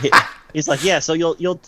[0.00, 0.10] He-
[0.52, 1.60] He's like, yeah, so you'll you'll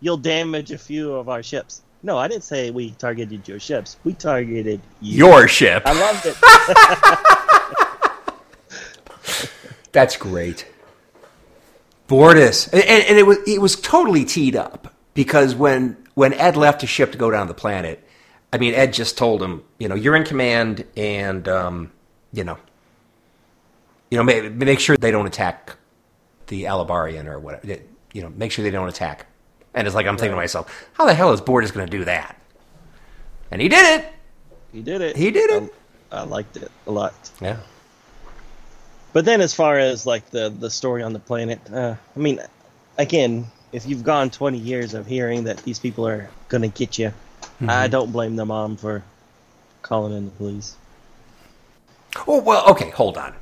[0.00, 1.82] you'll damage a few of our ships.
[2.02, 3.98] No, I didn't say we targeted your ships.
[4.04, 5.18] We targeted you.
[5.18, 5.82] Your ship.
[5.84, 6.36] I loved it.
[9.92, 10.66] That's great.
[12.08, 16.56] Bortus, and, and and it was it was totally teed up because when when Ed
[16.56, 18.04] left his ship to go down the planet,
[18.52, 21.92] I mean Ed just told him, you know, you're in command, and um,
[22.32, 22.58] you know,
[24.10, 25.76] you know, make, make sure they don't attack
[26.48, 27.80] the Alabarian or whatever.
[28.12, 29.26] You know, make sure they don't attack.
[29.74, 32.04] And it's like I'm thinking to myself, how the hell is Bortus going to do
[32.04, 32.40] that?
[33.50, 34.12] And he did it.
[34.72, 35.16] He did it.
[35.16, 35.74] He did it.
[36.12, 37.14] I, I liked it a lot.
[37.40, 37.58] Yeah.
[39.12, 42.40] But then, as far as like the the story on the planet, uh, I mean,
[42.96, 47.12] again, if you've gone 20 years of hearing that these people are gonna get you,
[47.66, 49.02] I don't blame the mom for
[49.82, 50.76] calling in the police.
[52.26, 53.34] Oh, well, okay, hold on.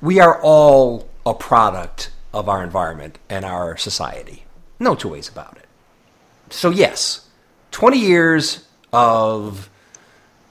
[0.00, 4.45] We are all a product of our environment and our society.
[4.78, 5.66] No two ways about it.
[6.50, 7.28] So, yes,
[7.72, 9.68] 20 years of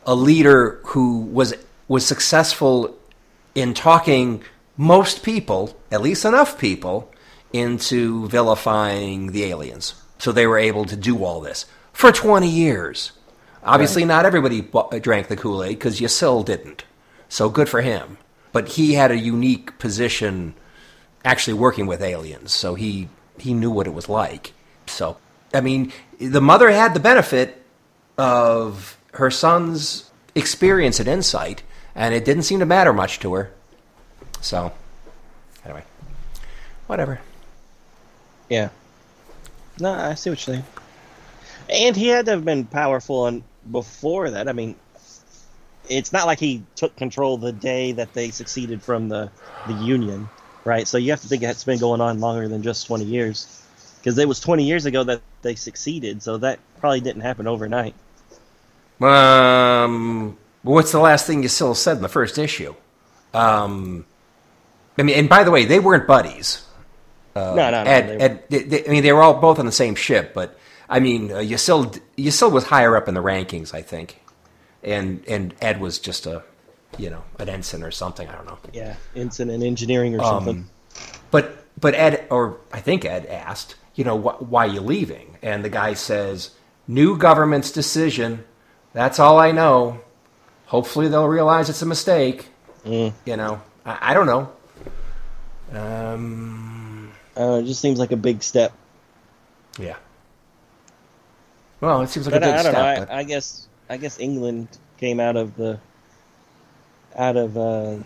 [0.06, 1.54] a leader who was
[1.88, 2.98] was successful
[3.54, 4.44] in talking
[4.78, 7.12] most people, at least enough people,
[7.54, 9.94] into vilifying the aliens.
[10.18, 13.12] So they were able to do all this for 20 years.
[13.64, 16.84] Obviously, not everybody bu- uh, drank the Kool Aid because Yasil didn't.
[17.30, 18.18] So good for him.
[18.52, 20.54] But he had a unique position
[21.24, 22.54] actually working with aliens.
[22.54, 24.54] So he, he knew what it was like.
[24.88, 25.18] So,
[25.54, 27.62] I mean, the mother had the benefit
[28.18, 31.64] of her son's experience and insight,
[31.96, 33.52] and it didn't seem to matter much to her.
[34.42, 34.72] So,
[35.64, 35.84] anyway,
[36.88, 37.20] whatever.
[38.50, 38.70] Yeah.
[39.80, 40.66] No, I see what you're saying.
[41.70, 44.48] And he had to have been powerful and before that.
[44.48, 44.76] I mean,
[45.90, 49.32] it's not like he took control the day that they succeeded from the
[49.68, 50.30] the Union,
[50.66, 50.88] right?
[50.88, 53.62] So you have to think it's been going on longer than just 20 years.
[54.00, 57.96] Because it was 20 years ago that they succeeded, so that probably didn't happen overnight.
[59.02, 62.76] Um, what's the last thing Yasil said in the first issue?
[63.34, 64.06] Um,
[64.98, 66.64] I mean, and by the way, they weren't buddies.
[67.36, 67.90] no, no, no.
[67.90, 70.58] Ed, they- they, they- I mean, they were all both on the same ship, but
[70.90, 74.22] I mean, uh, Yasil, Yasil was higher up in the rankings, I think,
[74.84, 76.44] and and Ed was just a,
[76.98, 78.28] you know, an ensign or something.
[78.28, 78.58] I don't know.
[78.74, 80.58] yeah, ensign and engineering or something.
[80.58, 80.70] Um,
[81.32, 85.38] But but Ed, or I think Ed asked, you know, wh- why you leaving?
[85.42, 86.52] And the guy says,
[86.88, 88.46] new government's decision.
[88.94, 90.00] That's all I know.
[90.68, 92.48] Hopefully they'll realize it's a mistake.
[92.86, 93.14] Mm.
[93.26, 94.50] You know, I, I don't know.
[95.74, 98.72] Um, Uh, it just seems like a big step.
[99.80, 99.96] yeah.
[101.82, 102.98] Well, it seems like But a I, big I don't step.
[103.00, 103.06] know.
[103.06, 105.78] but I, I guess I guess England came out of the
[107.18, 107.98] out of uh,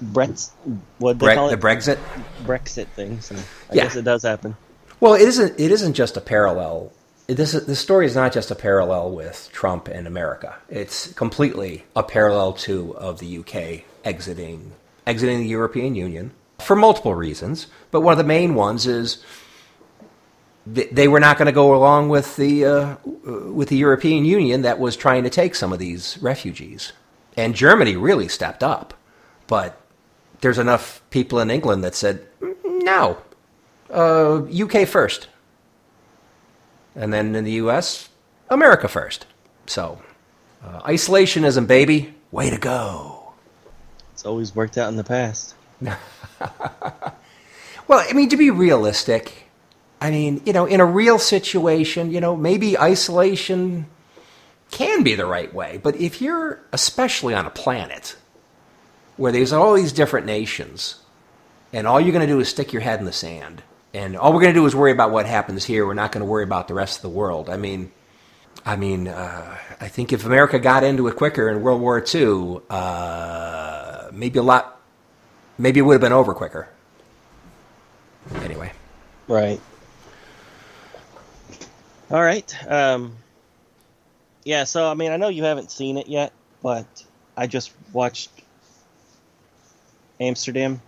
[0.00, 0.50] Brett's
[0.98, 1.98] what they Bre- call the Brexit.
[2.44, 3.30] Brexit things.
[3.30, 3.40] And
[3.70, 3.82] I Yeah.
[3.84, 4.56] guess it does happen.
[5.00, 5.58] Well, it isn't.
[5.58, 6.92] It isn't just a parallel.
[7.26, 10.56] This this story is not just a parallel with Trump and America.
[10.68, 14.72] It's completely a parallel to of the UK exiting
[15.06, 17.66] exiting the European Union for multiple reasons.
[17.90, 19.22] But one of the main ones is
[20.66, 22.96] they were not going to go along with the uh,
[23.50, 26.92] with the European Union that was trying to take some of these refugees,
[27.40, 28.94] and Germany really stepped up.
[29.46, 29.80] But
[30.40, 33.18] there's enough people in England that said "Mm, no,
[33.90, 35.28] uh, UK first.
[36.94, 38.08] And then in the US,
[38.48, 39.26] America first.
[39.66, 40.02] So,
[40.64, 43.32] uh, isolationism, baby, way to go.
[44.12, 45.54] It's always worked out in the past.
[47.90, 49.48] Well, I mean, to be realistic,
[50.00, 53.86] I mean, you know, in a real situation, you know, maybe isolation
[54.70, 55.78] can be the right way.
[55.82, 58.16] But if you're, especially on a planet
[59.16, 61.00] where there's all these different nations,
[61.72, 63.62] and all you're going to do is stick your head in the sand,
[63.92, 66.24] and all we're going to do is worry about what happens here, we're not going
[66.24, 67.50] to worry about the rest of the world.
[67.50, 67.92] I mean,
[68.64, 72.60] I mean, uh, I think if America got into it quicker in World War II,
[72.68, 74.80] uh, maybe a lot,
[75.58, 76.68] maybe it would have been over quicker.
[78.36, 78.72] Anyway.
[79.28, 79.60] Right.
[82.10, 82.54] All right.
[82.68, 83.16] Um,
[84.44, 84.64] yeah.
[84.64, 86.32] So I mean, I know you haven't seen it yet,
[86.62, 86.86] but
[87.36, 88.30] I just watched
[90.20, 90.80] Amsterdam.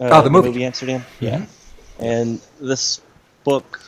[0.00, 0.64] Uh, Oh, the movie.
[0.64, 1.04] Amsterdam.
[1.20, 1.46] Yeah.
[1.98, 3.00] And this
[3.44, 3.80] book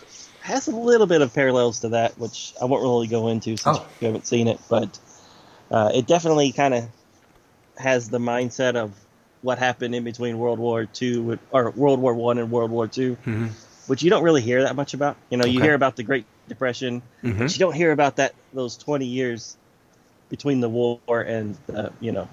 [0.43, 3.79] has a little bit of parallels to that, which I won't really go into since
[3.79, 3.87] Oh.
[4.01, 4.99] you haven't seen it, but
[5.71, 6.85] uh, it definitely kind of
[7.77, 8.93] has the mindset of
[9.43, 13.17] what happened in between World War II or World War One and World War 2
[13.27, 13.51] Mhm.
[13.89, 15.17] which you don't really hear that much about.
[15.31, 17.39] You know, you hear about the Great Depression, Mhm.
[17.39, 19.57] but you don't hear about that those twenty years
[20.29, 22.29] between the war and uh, you know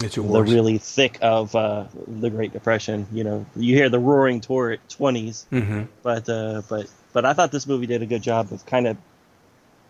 [0.00, 3.06] The really thick of uh, the Great Depression.
[3.12, 5.88] You know, you hear the Roaring Twenties, Mhm.
[6.02, 8.96] but uh, but but I thought this movie did a good job of kind of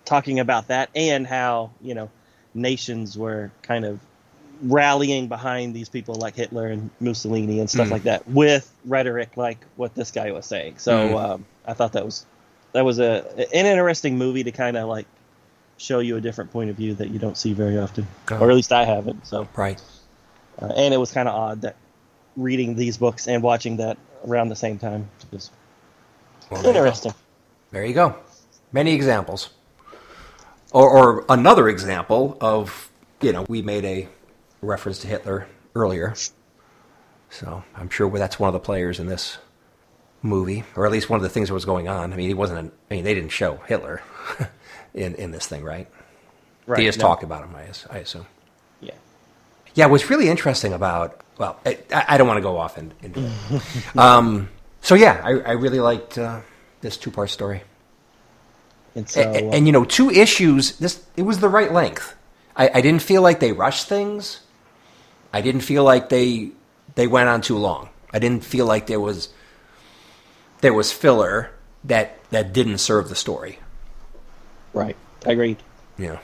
[0.05, 2.11] talking about that and how you know
[2.55, 3.99] nations were kind of
[4.63, 7.91] rallying behind these people like Hitler and Mussolini and stuff Mm.
[7.91, 10.75] like that with rhetoric like what this guy was saying.
[10.79, 11.25] So Mm.
[11.25, 12.25] um, I thought that was
[12.75, 15.07] that was a an interesting movie to kind of like
[15.79, 18.39] show you a different point of view that you don't see very often, Oh.
[18.39, 19.27] or at least I haven't.
[19.27, 19.81] So Right.
[20.61, 21.77] uh, and it was kind of odd that
[22.37, 23.97] reading these books and watching that
[24.27, 25.51] around the same time was
[26.51, 27.15] Well, there you interesting.
[27.71, 28.17] There you go.
[28.73, 29.51] Many examples.
[30.73, 34.09] Or, or another example of, you know, we made a
[34.63, 35.47] reference to Hitler
[35.77, 36.15] earlier.
[37.31, 39.39] So I'm sure that's one of the players in this
[40.25, 42.13] movie, or at least one of the things that was going on.
[42.13, 44.03] I mean, he wasn't, I mean, they didn't show Hitler
[44.95, 45.87] in, in this thing, right?
[46.67, 46.79] Right.
[46.79, 47.07] They just no.
[47.07, 48.27] talk about him, I, I assume.
[48.81, 48.95] Yeah.
[49.75, 53.21] Yeah, what's really interesting about well, I, I don't want to go off in, into
[53.21, 53.97] that.
[53.97, 54.49] um,
[54.81, 56.41] so yeah, I, I really liked uh,
[56.81, 57.63] this two part story,
[58.95, 60.79] And so, A- a- uh, and, you know, two issues.
[60.79, 62.15] This it was the right length.
[62.57, 64.41] I, I didn't feel like they rushed things.
[65.33, 66.51] I didn't feel like they
[66.95, 67.89] they went on too long.
[68.13, 69.29] I didn't feel like there was
[70.65, 71.51] there was filler
[71.85, 73.59] that that didn't serve the story.
[74.73, 74.97] right.
[75.27, 75.59] I agreed.
[75.99, 76.19] Yeah.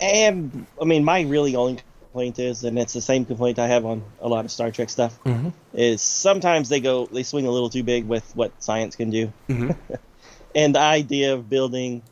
[0.00, 1.78] And I mean, my really only
[2.12, 4.90] complaint is, and it's the same complaint I have on a lot of Star Trek
[4.90, 5.52] stuff, Mhm.
[5.72, 9.32] is sometimes they go they swing a little too big with what science can do,
[9.48, 9.74] Mhm.
[10.54, 12.02] and the idea of building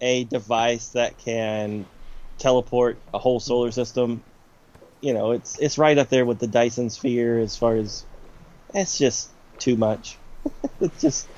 [0.00, 1.84] a device that can
[2.38, 4.22] teleport a whole solar system,
[5.02, 8.04] you know, it's it's right up there with the Dyson sphere as far as
[8.74, 9.28] it's just
[9.58, 10.16] too much.
[10.80, 11.28] it's just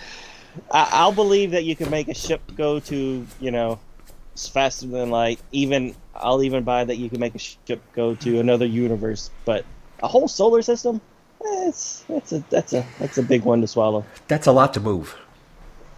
[0.71, 3.79] I, I'll believe that you can make a ship go to you know
[4.37, 5.41] faster than light.
[5.53, 9.65] Even I'll even buy that you can make a ship go to another universe, but
[10.03, 11.01] a whole solar system,
[11.41, 14.05] it's that's a that's a that's a big one to swallow.
[14.29, 15.17] That's a lot to move.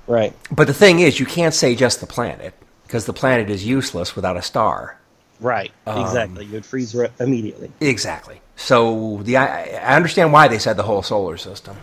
[0.07, 0.35] Right.
[0.51, 2.55] But the thing is, you can't say just the planet
[2.85, 4.99] because the planet is useless without a star.
[5.41, 5.73] Right.
[5.87, 6.45] Um, exactly.
[6.47, 7.71] You'd freeze re- immediately.
[7.81, 8.41] Exactly.
[8.55, 11.77] So the I, I understand why they said the whole solar system.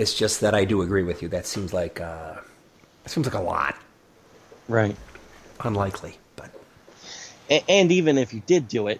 [0.00, 1.28] It's just that I do agree with you.
[1.28, 2.36] That seems like uh,
[3.04, 3.76] it seems like a lot.
[4.66, 4.96] Right.
[5.60, 6.50] Unlikely, but
[7.50, 8.98] And, and even if you did do it,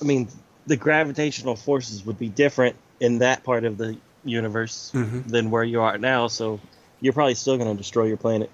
[0.00, 0.26] I mean,
[0.66, 5.28] the gravitational forces would be different in that part of the universe Mhm.
[5.28, 6.26] than where you are now.
[6.26, 6.58] So
[7.00, 8.50] you're probably still going to destroy your planet.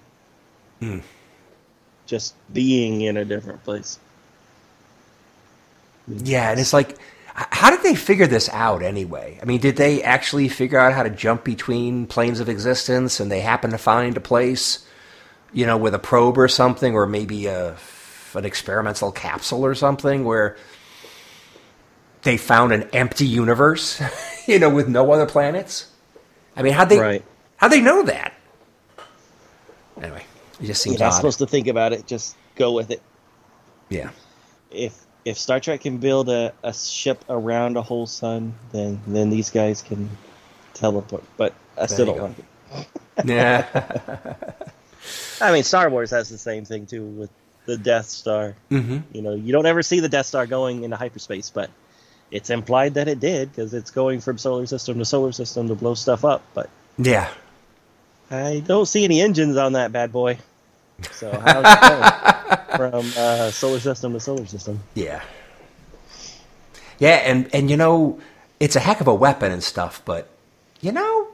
[0.81, 0.99] Hmm.
[2.05, 3.97] Just being in a different place.
[6.07, 6.97] yeah, and it's like,
[7.51, 9.39] how did they figure this out anyway?
[9.41, 13.31] I mean, did they actually figure out how to jump between planes of existence, and
[13.31, 14.85] they happen to find a place,
[15.53, 17.77] you know, with a probe or something, or maybe a
[18.35, 20.55] an experimental capsule or something where
[22.21, 24.01] they found an empty universe,
[24.47, 25.87] you know, with no other planets?
[26.55, 27.23] I mean, how'd they Right.
[27.57, 28.33] how'd they know that?
[30.01, 30.23] Anyway,
[30.61, 31.17] it just seems You're not odd.
[31.17, 32.05] supposed to think about it.
[32.05, 33.01] Just go with it.
[33.89, 34.09] yeah.
[34.71, 34.93] If
[35.25, 39.49] if Star Trek can build a, a ship around a whole sun, then then these
[39.49, 40.09] guys can
[40.73, 41.23] teleport.
[41.37, 42.23] But I still don't go.
[42.25, 43.25] like it.
[43.25, 44.35] Yeah.
[45.41, 47.29] I mean, Star Wars has the same thing too with
[47.65, 48.55] the Death Star.
[48.69, 51.69] hmm You know, you don't ever see the Death Star going into hyperspace, but
[52.31, 55.75] it's implied that it did because it's going from solar system to solar system to
[55.75, 56.43] blow stuff up.
[56.53, 57.29] But Yeah.
[58.31, 60.37] I don't see any engines on that bad boy.
[61.11, 64.79] So how's it going from uh, solar system to solar system?
[64.95, 65.21] Yeah.
[66.97, 68.19] Yeah, and and you know,
[68.59, 70.27] it's a heck of a weapon and stuff, but
[70.81, 71.27] you know,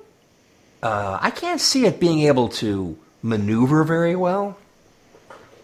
[0.83, 4.57] uh, I can't see it being able to maneuver very well.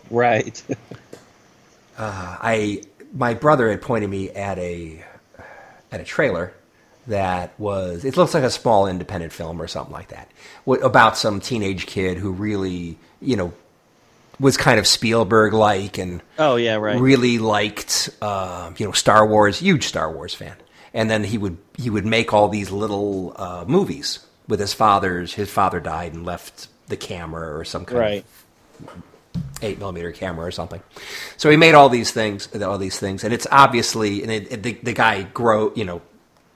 [0.10, 0.62] Right.
[1.98, 2.82] I
[3.14, 5.04] my brother had pointed me at a
[5.92, 6.54] at a trailer
[7.08, 10.30] that was it looks like a small independent film or something like that
[10.64, 13.54] What- about some teenage kid who really you know
[14.42, 17.00] was kind of Spielberg like and oh yeah, right.
[17.00, 20.56] really liked uh, you know Star Wars, huge Star Wars fan,
[20.94, 25.34] and then he would he would make all these little uh, movies with his father's.
[25.34, 28.26] His father died and left the camera or some kind right.
[28.80, 29.04] of
[29.62, 30.82] eight millimeter camera or something.
[31.38, 34.64] So he made all these things, all these things, and it's obviously and it, it,
[34.64, 36.02] the the guy grow you know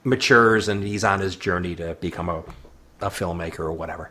[0.02, 2.42] matures and he's on his journey to become a
[3.00, 4.10] a filmmaker or whatever.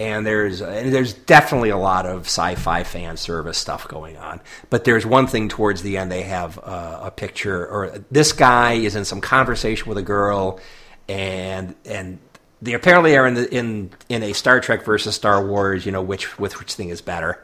[0.00, 4.40] And there's and there's definitely a lot of sci-fi fan service stuff going on.
[4.70, 8.72] But there's one thing towards the end they have uh, a picture or this guy
[8.72, 10.58] is in some conversation with a girl,
[11.06, 12.18] and and
[12.62, 15.84] they apparently are in the in in a Star Trek versus Star Wars.
[15.84, 17.42] You know which with which thing is better.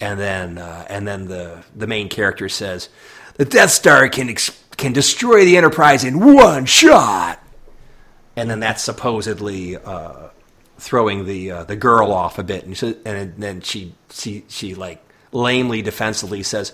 [0.00, 2.88] And then uh, and then the the main character says,
[3.34, 7.42] "The Death Star can ex- can destroy the Enterprise in one shot."
[8.36, 10.29] And then that's supposedly uh,
[10.80, 14.74] throwing the uh, the girl off a bit, and, so, and then she she she
[14.74, 15.02] like
[15.32, 16.72] lamely defensively says,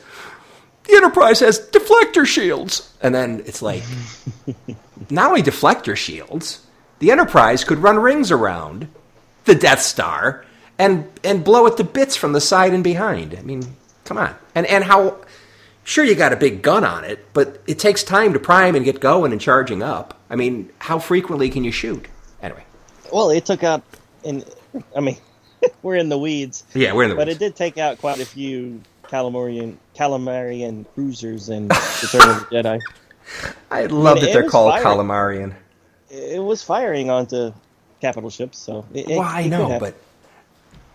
[0.85, 3.83] "The Enterprise has deflector shields," and then it's like,
[5.11, 6.65] not only deflector shields,
[7.01, 8.89] the Enterprise could run rings around
[9.45, 10.45] the Death Star
[10.79, 13.35] and and blow it to bits from the side and behind.
[13.35, 15.19] I mean, come on, and and how.
[15.85, 18.85] Sure, you got a big gun on it, but it takes time to prime and
[18.85, 20.19] get going and charging up.
[20.29, 22.09] I mean, how frequently can you shoot?
[23.13, 23.83] Well, it took out,
[24.25, 24.45] and
[24.97, 25.17] I mean,
[25.83, 27.25] we're in the weeds, yeah, we're in the weeds.
[27.25, 32.47] but it did take out quite a few Calamarian Calamarian cruisers in Return of the
[32.53, 32.81] Jedi.
[33.71, 34.85] I love that they're called fire.
[34.85, 35.55] calamarian.
[36.11, 37.53] It was firing onto
[38.01, 39.95] capital ships, so it, it, I it know, but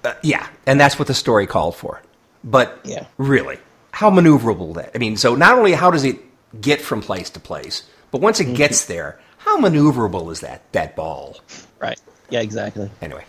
[0.03, 2.01] uh, yeah, and that's what the story called for.
[2.43, 3.05] But Yeah.
[3.17, 3.59] really,
[3.91, 4.91] how maneuverable that?
[4.95, 6.17] I mean, so not only how does it
[6.59, 8.53] get from place to place, but once Mm-hmm.
[8.53, 11.37] it gets there, how maneuverable is that that ball?
[11.79, 12.89] right, yeah, exactly.
[13.01, 13.25] Anyway,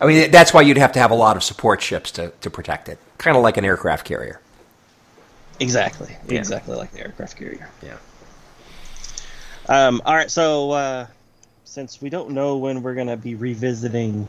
[0.00, 2.50] I mean that's why you'd have to have a lot of support ships to, to
[2.50, 4.40] protect it, kind of like an aircraft carrier.
[5.58, 6.38] Exactly, Yeah.
[6.38, 7.68] exactly like the aircraft carrier.
[7.82, 7.96] Yeah.
[9.68, 11.06] Um, all right, so uh,
[11.64, 14.26] since we don't know when we're gonna be revisiting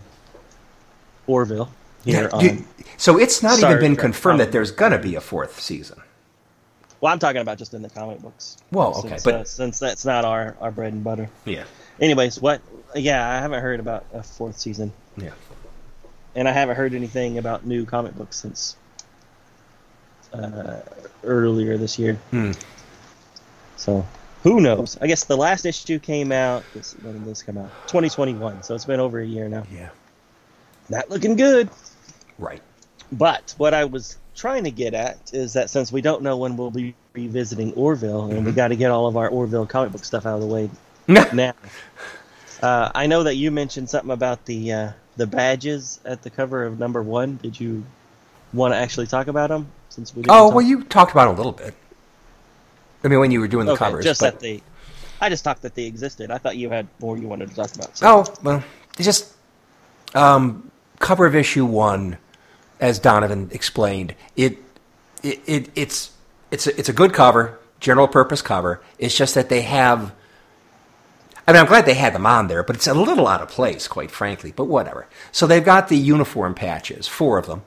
[1.27, 1.71] Orville
[2.03, 2.65] here Yeah, on, you-
[2.97, 5.59] so it's not Star even been Trek confirmed that there's going to be a fourth
[5.59, 5.99] season.
[7.01, 8.57] Well, I'm talking about just in the comic books.
[8.71, 11.29] Well, okay, since, but- uh, since that's not our our bread and butter.
[11.45, 11.65] Yeah.
[11.99, 12.61] Anyways, what?
[12.95, 15.31] Yeah, I haven't heard about a fourth season, Yeah.
[16.35, 18.75] and I haven't heard anything about new comic books since
[20.33, 20.79] uh,
[21.23, 22.15] earlier this year.
[22.31, 22.51] Hmm.
[23.77, 24.05] So
[24.43, 24.97] who knows?
[25.01, 26.63] I guess the last issue came out.
[26.73, 27.69] This, when did this come out?
[27.87, 28.63] 2021.
[28.63, 29.63] So it's been over a year now.
[29.73, 29.89] Yeah.
[30.89, 31.69] Not looking good.
[32.37, 32.61] Right.
[33.11, 36.57] But what I was trying to get at is that since we don't know when
[36.57, 38.45] we'll be revisiting Orville, and Mm-hmm.
[38.45, 40.69] we got to get all of our Orville comic book stuff out of the way
[41.33, 41.53] now.
[42.61, 46.63] Uh, I know that you mentioned something about the uh, the badges at the cover
[46.65, 47.37] of number one.
[47.41, 47.83] Did you
[48.53, 49.67] want to actually talk about them?
[49.89, 51.73] Since we Oh talk- well, you talked about a little bit.
[53.03, 54.61] I mean, when you were doing the okay, covers, just but- that they.
[55.23, 56.31] I just talked that they existed.
[56.31, 57.95] I thought you had more you wanted to talk about.
[57.97, 58.07] So.
[58.07, 58.63] Oh well,
[58.97, 59.33] it's just
[60.15, 62.17] um, cover of issue one,
[62.81, 64.15] as Donovan explained.
[64.35, 64.57] It,
[65.23, 66.11] it, it it's
[66.51, 68.81] it's a, it's a good cover, general purpose cover.
[68.97, 70.13] It's just that they have.
[71.47, 73.49] I mean, I'm glad they had them on there, but it's a little out of
[73.49, 74.51] place, quite frankly.
[74.53, 75.07] But whatever.
[75.31, 77.61] So they've got the uniform patches, four of them,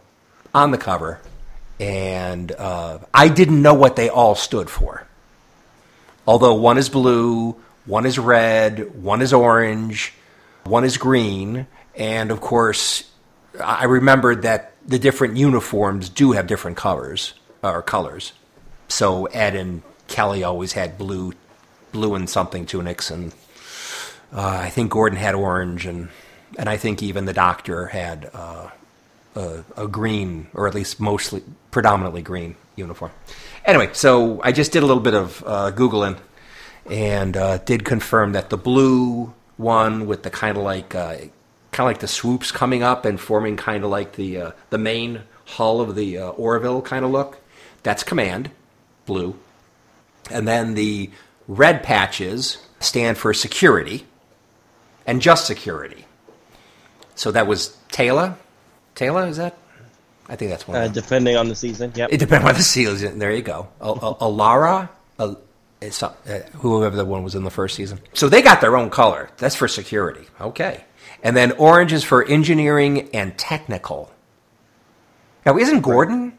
[0.54, 1.20] on the cover,
[1.80, 5.06] and uh, I didn't know what they all stood for
[6.26, 7.56] although one is blue,
[7.86, 10.14] one is red, one is orange,
[10.64, 13.10] one is green, and of course,
[13.62, 18.32] I remembered that the different uniforms do have different colors or colors.
[18.88, 21.32] So Ed and Kelly always had blue,
[21.92, 23.32] blue and something tunics, and
[24.32, 26.08] uh, I think Gordon had orange, and
[26.58, 28.68] and I think even the Doctor had uh,
[29.34, 33.10] a, a green, or at least mostly predominantly green uniform.
[33.64, 36.18] Anyway, so I just did a little bit of uh, googling,
[36.88, 41.16] and uh, did confirm that the blue one with the kind of like uh,
[41.74, 44.78] kind of like the swoops coming up and forming kind of like the uh, the
[44.78, 47.38] main hull of the uh, Orville kind of look.
[47.82, 48.50] That's command,
[49.04, 49.36] blue,
[50.30, 51.10] and then the
[51.46, 54.06] red patches stand for security,
[55.06, 56.06] and just security.
[57.14, 58.36] So that was Taylor.
[58.94, 59.56] Taylor is that?
[60.28, 60.76] I think that's one.
[60.78, 61.92] Uh, depending on the season.
[61.94, 62.06] yeah.
[62.10, 63.18] It depends on the season.
[63.18, 63.68] There you go.
[63.80, 65.36] Alara, a-
[65.82, 66.14] It's, uh,
[66.54, 68.00] whoever the one was in the first season.
[68.14, 69.28] So they got their own color.
[69.36, 70.24] That's for security.
[70.40, 70.84] Okay.
[71.24, 74.12] And then orange is for engineering and technical.
[75.44, 76.38] Now, isn't Gordon?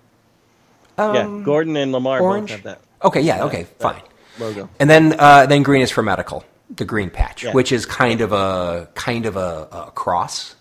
[0.97, 2.49] yeah, um, Gordon and Lamar orange?
[2.49, 4.01] both have that Okay, yeah, okay, fine.
[4.39, 4.69] logo.
[4.79, 6.43] And then uh, then green is for medical,
[6.75, 7.51] the green patch, Yeah.
[7.53, 10.55] which is kind of a kind of a, a cross,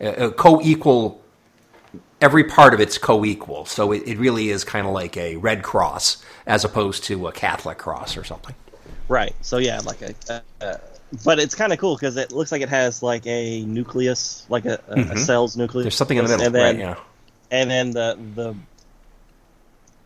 [0.00, 1.20] a, a co-equal.
[2.20, 5.62] Every part of it's co-equal, so it, it really is kind of like a red
[5.62, 8.54] cross as opposed to a Catholic cross or something.
[9.08, 9.34] Right.
[9.40, 10.14] So yeah, like a.
[10.28, 10.76] Uh, uh,
[11.24, 14.64] but it's kind of cool because it looks like it has like a nucleus, like
[14.66, 15.80] a, a, a cell's nucleus.
[15.80, 15.82] Mm-hmm.
[15.84, 16.78] There's something in the middle, and then, right?
[16.78, 16.94] Yeah.
[17.50, 18.54] And then the the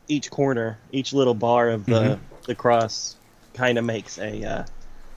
[0.09, 2.25] each corner, each little bar of the Mm-hmm.
[2.47, 3.17] the cross,
[3.55, 4.65] kind of makes a uh,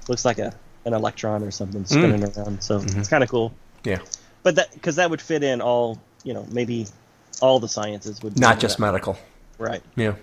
[0.07, 0.53] looks like a
[0.85, 2.37] an electron or something spinning Mm.
[2.37, 2.63] around.
[2.63, 2.99] So Mm-hmm.
[2.99, 3.53] it's kind of cool.
[3.83, 3.99] Yeah.
[4.43, 6.87] But that because that would fit in all you know maybe
[7.41, 8.81] all the sciences would Not just that.
[8.81, 9.17] medical.
[9.57, 9.81] right.
[9.95, 10.15] Yeah.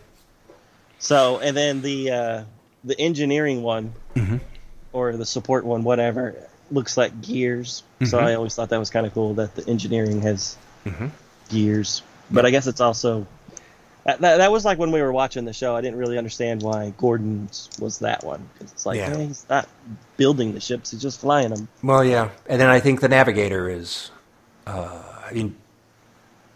[0.98, 2.44] So, and then the uh,
[2.84, 4.36] the engineering one, Mm-hmm.
[4.94, 6.34] Or the support one, whatever,
[6.70, 7.82] looks like gears.
[8.04, 8.26] So Mm-hmm.
[8.26, 11.10] I always thought that was kind of cool that the engineering has Mhm.
[11.50, 12.02] gears.
[12.30, 13.26] But I guess it's also
[14.04, 15.74] that, that, that was like when we were watching the show.
[15.76, 19.16] I didn't really understand why Gordon's was that one because it's like Yeah.
[19.16, 19.68] hey, he's not
[20.16, 21.68] building the ships; he's just flying them.
[21.82, 24.10] Well, yeah, and then I think the navigator is.
[24.66, 25.56] Uh, I mean,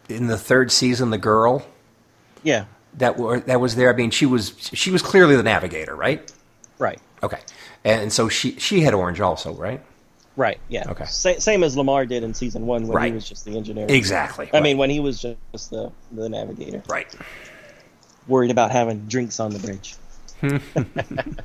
[0.09, 1.67] in the third season, the girl
[2.43, 2.65] Yeah,
[2.95, 3.93] that were, that was there.
[3.93, 6.31] I mean, she was she was clearly the navigator, right?
[6.79, 7.41] right, Okay,
[7.85, 9.81] and so she she had orange also, right?
[10.37, 10.89] right, yeah.
[10.91, 11.05] Okay.
[11.07, 13.07] Sa- same as Lamar did in season one when Right.
[13.09, 13.87] he was just the engineer.
[13.89, 14.49] Exactly.
[14.53, 16.83] I mean, when he was just the the navigator.
[16.89, 17.13] right.
[18.29, 19.97] worried about having drinks on the bridge.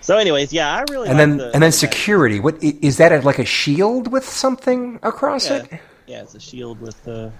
[0.00, 2.40] so, anyways, yeah, I really And then the, and then the- security.
[2.40, 3.12] What i- that?
[3.12, 5.80] A, like a shield with something across Yeah, it?
[6.06, 7.30] yeah, it's a shield with uh,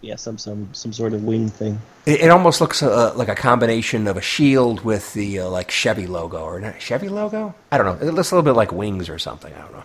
[0.00, 1.80] yeah, some some some sort of wing thing.
[2.06, 5.70] It, it almost looks uh, like a combination of a shield with the uh, like
[5.70, 7.54] Chevy logo or not Chevy logo.
[7.72, 8.06] I don't know.
[8.08, 9.52] It looks a little bit like wings or something.
[9.52, 9.84] I don't know.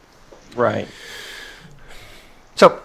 [0.56, 0.88] Right.
[2.56, 2.80] So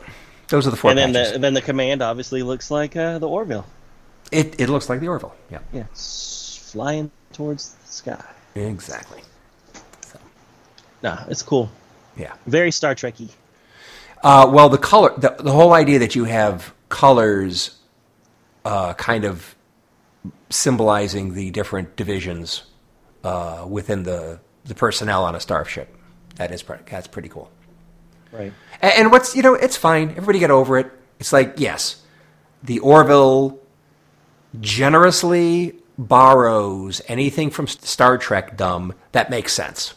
[0.48, 1.32] those are the four and then patches.
[1.34, 3.66] the then the command obviously looks like uh, the Orville.
[4.32, 5.34] it it looks like the Orville.
[5.50, 8.24] Yeah, Yeah, s- flying towards the sky.
[8.54, 9.22] exactly.
[11.02, 11.70] Nah, it's cool.
[12.16, 12.32] Yeah.
[12.46, 13.28] Very Star Trekky.
[14.24, 17.78] Uh, well, the color, the, the whole idea that you have colors,
[18.64, 19.54] uh, kind of
[20.50, 22.64] symbolizing the different divisions
[23.24, 25.94] uh, within the the personnel on a starship.
[26.36, 27.50] That is pretty, that's pretty cool.
[28.30, 28.52] Right.
[28.82, 30.10] And, and what's you know, it's fine.
[30.10, 30.90] Everybody get over it.
[31.18, 32.02] It's like yes,
[32.62, 33.58] the Orville
[34.60, 39.94] generously borrows anything from Star Trek dumb that makes sense.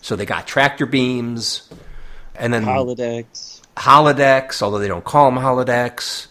[0.00, 1.68] So they got tractor beams,
[2.34, 6.28] and then Holodecks, holodecks, although they don't call them holodecks.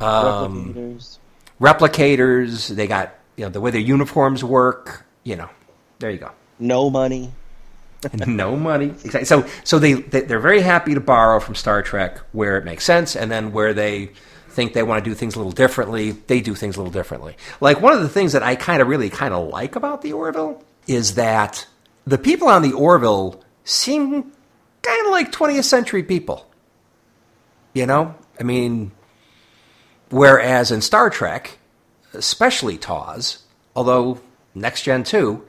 [0.00, 1.18] Um, replicators.
[1.60, 2.68] replicators.
[2.74, 5.06] They got you know the way their uniforms work.
[5.24, 5.50] You know,
[5.98, 6.30] there you go.
[6.58, 7.32] No money.
[8.26, 8.86] no money.
[8.86, 9.24] Exactly.
[9.24, 12.84] So so they, they they're very happy to borrow from Star Trek where it makes
[12.84, 14.10] sense, and then where they
[14.50, 17.36] think they want to do things a little differently, they do things a little differently.
[17.60, 20.12] Like one of the things that I kind of really kind of like about the
[20.12, 21.66] Orville is that
[22.06, 24.32] the people on the Orville seem
[24.82, 26.49] kind of like 20th century people.
[27.72, 28.92] You know, I mean,
[30.10, 31.58] whereas in Star Trek,
[32.12, 33.44] especially TOS,
[33.76, 34.20] although
[34.54, 35.46] Next Gen too,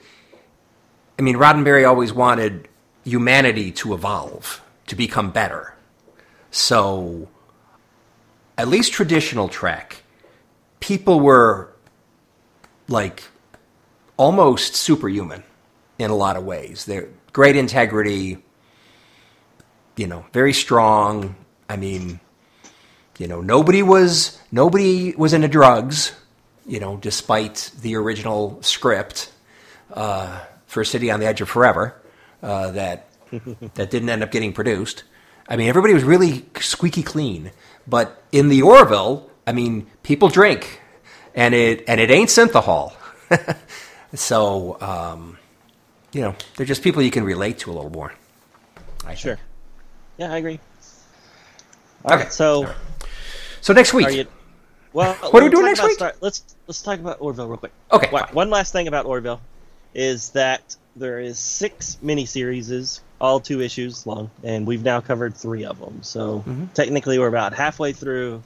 [1.18, 2.68] I mean, Roddenberry always wanted
[3.04, 5.76] humanity to evolve, to become better.
[6.52, 7.28] So,
[8.58, 10.04] at least traditional Trek,
[10.80, 11.74] people were
[12.88, 13.24] like
[14.18, 15.44] almost superhuman
[15.98, 16.86] in a lot of ways.
[16.86, 18.44] They're great integrity,
[19.96, 21.36] you know, very strong.
[21.72, 22.20] I mean,
[23.18, 26.12] you know, nobody was nobody was into drugs,
[26.66, 29.32] you know, despite the original script
[29.94, 31.96] uh, for City on the Edge of Forever
[32.44, 33.08] uh, that
[33.76, 35.04] that didn't end up getting produced.
[35.48, 37.52] I mean, everybody was really squeaky clean,
[37.88, 40.82] but in the Orville, I mean, people drink,
[41.34, 42.94] and it and it ain't synthehol.
[44.14, 45.38] so, um,
[46.12, 48.14] you know, they're just people you can relate to a little more.
[49.06, 49.36] I Sure.
[49.36, 49.48] think.
[50.18, 50.60] Yeah, I agree.
[52.06, 52.30] All right, Okay.
[52.30, 52.68] so
[53.62, 54.26] So next week, you?
[54.94, 55.94] Well, What are we doing next week?
[55.94, 57.72] Star- let's let's talk about Orville real quick.
[57.92, 59.40] Okay, One- last thing about Orville
[59.94, 65.64] is that there is six miniseries, all two issues long, and we've now covered three
[65.64, 66.02] of them.
[66.04, 66.66] So Mm-hmm.
[66.74, 68.42] technically, we're about halfway through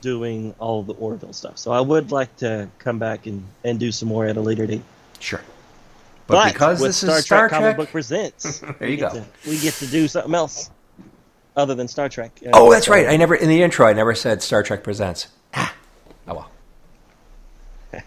[0.00, 1.58] doing all the Orville stuff.
[1.58, 4.66] So I would like to come back and, and do some more at a later
[4.66, 4.82] date.
[5.20, 5.40] sure.
[6.28, 9.10] But, because with this Star is Star Trek, Trek, Comic Book Presents, There you go.
[9.10, 10.70] to- we get to do something else
[11.56, 12.38] other than Star Trek.
[12.44, 13.06] Uh, Oh, that's so- right.
[13.08, 13.86] I never in the intro.
[13.86, 15.28] I never said Star Trek presents.
[15.54, 15.74] Ah,
[16.28, 16.50] oh well.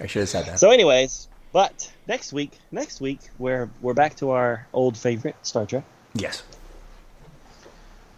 [0.00, 0.58] I should have said that.
[0.58, 5.66] So, anyways, but next week, next week we're we're back to our old favorite Star
[5.66, 5.84] Trek.
[6.14, 6.42] yes.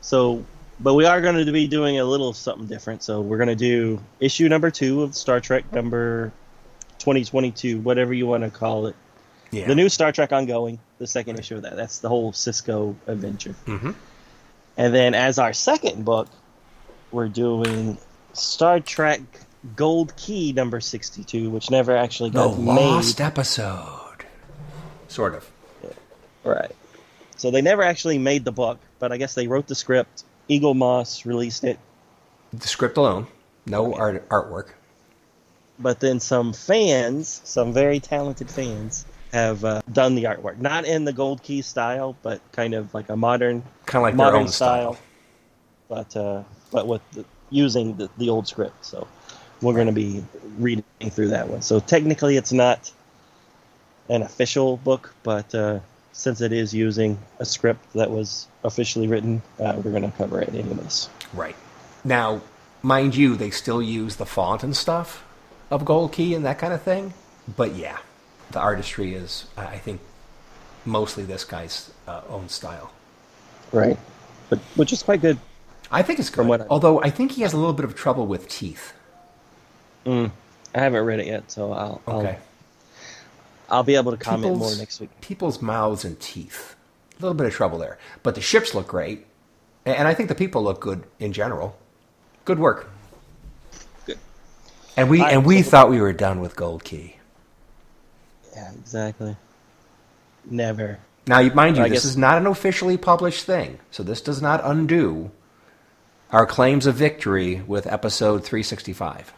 [0.01, 0.45] So,
[0.81, 3.03] but we are going to be doing a little something different.
[3.03, 6.33] So we're going to do issue number two of Star Trek number
[6.99, 8.97] 2022, whatever you want to call it.
[9.51, 9.67] Yeah.
[9.67, 11.77] The new Star Trek ongoing, the second issue of that.
[11.77, 13.55] That's the whole Sisko adventure.
[13.67, 13.95] Mhm.
[14.79, 16.29] And then as our second book,
[17.11, 17.99] we're doing
[18.33, 19.21] Star Trek
[19.77, 22.65] Gold Key number 62, which never actually the got made.
[22.65, 24.25] lost episode.
[25.09, 25.51] Sort of.
[26.45, 26.71] Right.
[27.37, 30.23] So they never actually made the book, but I guess they wrote the script.
[30.49, 31.79] Eaglemoss released it,
[32.55, 33.27] The script alone,
[33.67, 34.69] no art artwork.
[35.79, 40.59] but then some fans, some very talented fans, have uh, done the artwork.
[40.59, 44.17] Not in the Gold Key style, but kind of like a modern, Kind of like
[44.17, 44.99] their modern own style.
[45.89, 48.85] but uh, but with the, using the, the old script.
[48.85, 49.07] So
[49.63, 50.25] we're going to be
[50.59, 51.63] reading through that one.
[51.63, 52.91] So technically, it's not
[54.09, 55.81] an official book, but uh,
[56.13, 60.41] since it is using a script that was officially written, uh, we're going to cover
[60.41, 61.09] it anyways.
[61.35, 61.57] Right.
[62.05, 62.41] Now,
[62.83, 65.25] mind you, they still use the font and stuff
[65.71, 67.13] of Gold Key and that kind of thing.
[67.57, 67.99] But yeah,
[68.51, 70.01] the artistry is, I think,
[70.85, 72.93] mostly this guy's uh, own style.
[73.73, 73.99] Right.
[74.49, 75.39] But which is quite good.
[75.91, 76.37] I think it's good.
[76.37, 78.93] From what I- Although I think he has a little bit of trouble with teeth.
[80.07, 80.31] I
[80.73, 82.39] haven't read it yet, so I'll Okay.
[83.69, 85.11] I'll, I'll be able to comment more People's- next week.
[85.21, 86.77] People's mouths and teeth.
[87.19, 87.99] A little bit of trouble there.
[88.23, 89.27] But the ships look great.
[89.85, 91.77] And I think the people look good in general.
[92.47, 92.89] Good work.
[94.07, 94.19] Good.
[94.97, 97.17] And we and we so- thought we were done with Gold Key.
[98.55, 99.37] Yeah, exactly.
[100.45, 100.99] Never.
[101.27, 104.61] Now, mind you, this guess- is not an officially published thing, so this does not
[104.65, 105.31] undo
[106.31, 109.33] our claims of victory with episode 365.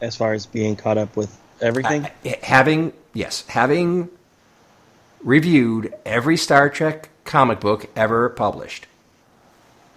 [0.00, 2.06] As far as being caught up with everything.
[2.24, 4.08] I- having, yes, having
[5.22, 8.86] reviewed every Star Trek comic book ever published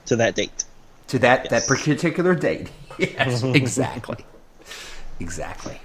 [0.05, 0.63] to that date.
[1.07, 1.67] to that, Yes.
[1.67, 2.69] that particular date.
[2.97, 4.23] Yes, exactly.
[5.19, 5.81] exactly.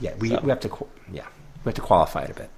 [0.00, 1.26] Yeah, we, So- we have to, yeah,
[1.64, 2.50] we have to qualify it a bit.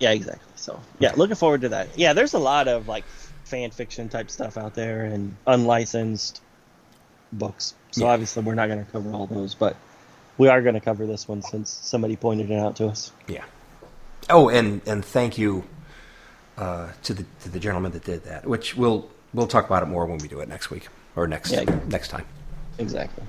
[0.00, 0.52] Yeah, exactly.
[0.56, 1.88] So yeah, looking forward to that.
[1.96, 3.04] Yeah, there's a lot of like
[3.44, 6.40] fan fiction type stuff out there and unlicensed
[7.32, 7.74] books.
[7.90, 8.12] So Yeah.
[8.12, 9.76] obviously we're not going to cover all those, but
[10.38, 13.10] we are going to cover this one since somebody pointed it out to us.
[13.26, 13.44] Yeah.
[14.30, 15.64] Oh, and and thank you
[16.56, 18.46] uh, to the to the gentleman that did that.
[18.46, 21.50] Which we'll we'll talk about it more when we do it next week or next
[21.50, 21.64] Yeah.
[21.88, 22.26] next time.
[22.78, 23.24] Exactly.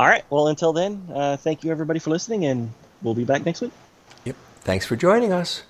[0.00, 0.24] All right.
[0.30, 2.72] Well, until then, uh, thank you everybody for listening, and
[3.02, 3.70] we'll be back next week.
[4.24, 4.34] Yep.
[4.62, 5.64] Thanks for joining us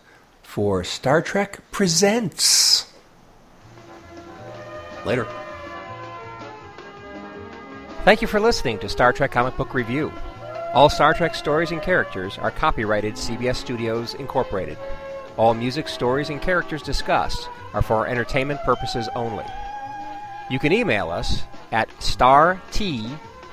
[0.44, 2.92] for Star Trek Presents.
[5.04, 5.26] Later.
[8.04, 10.12] Thank you for listening to Star Trek Comic Book Review.
[10.74, 14.78] All Star Trek stories and characters are copyrighted CBS Studios Incorporated.
[15.38, 19.46] All music, stories, and characters discussed are for entertainment purposes only.
[20.48, 21.42] You can email us
[21.72, 21.90] at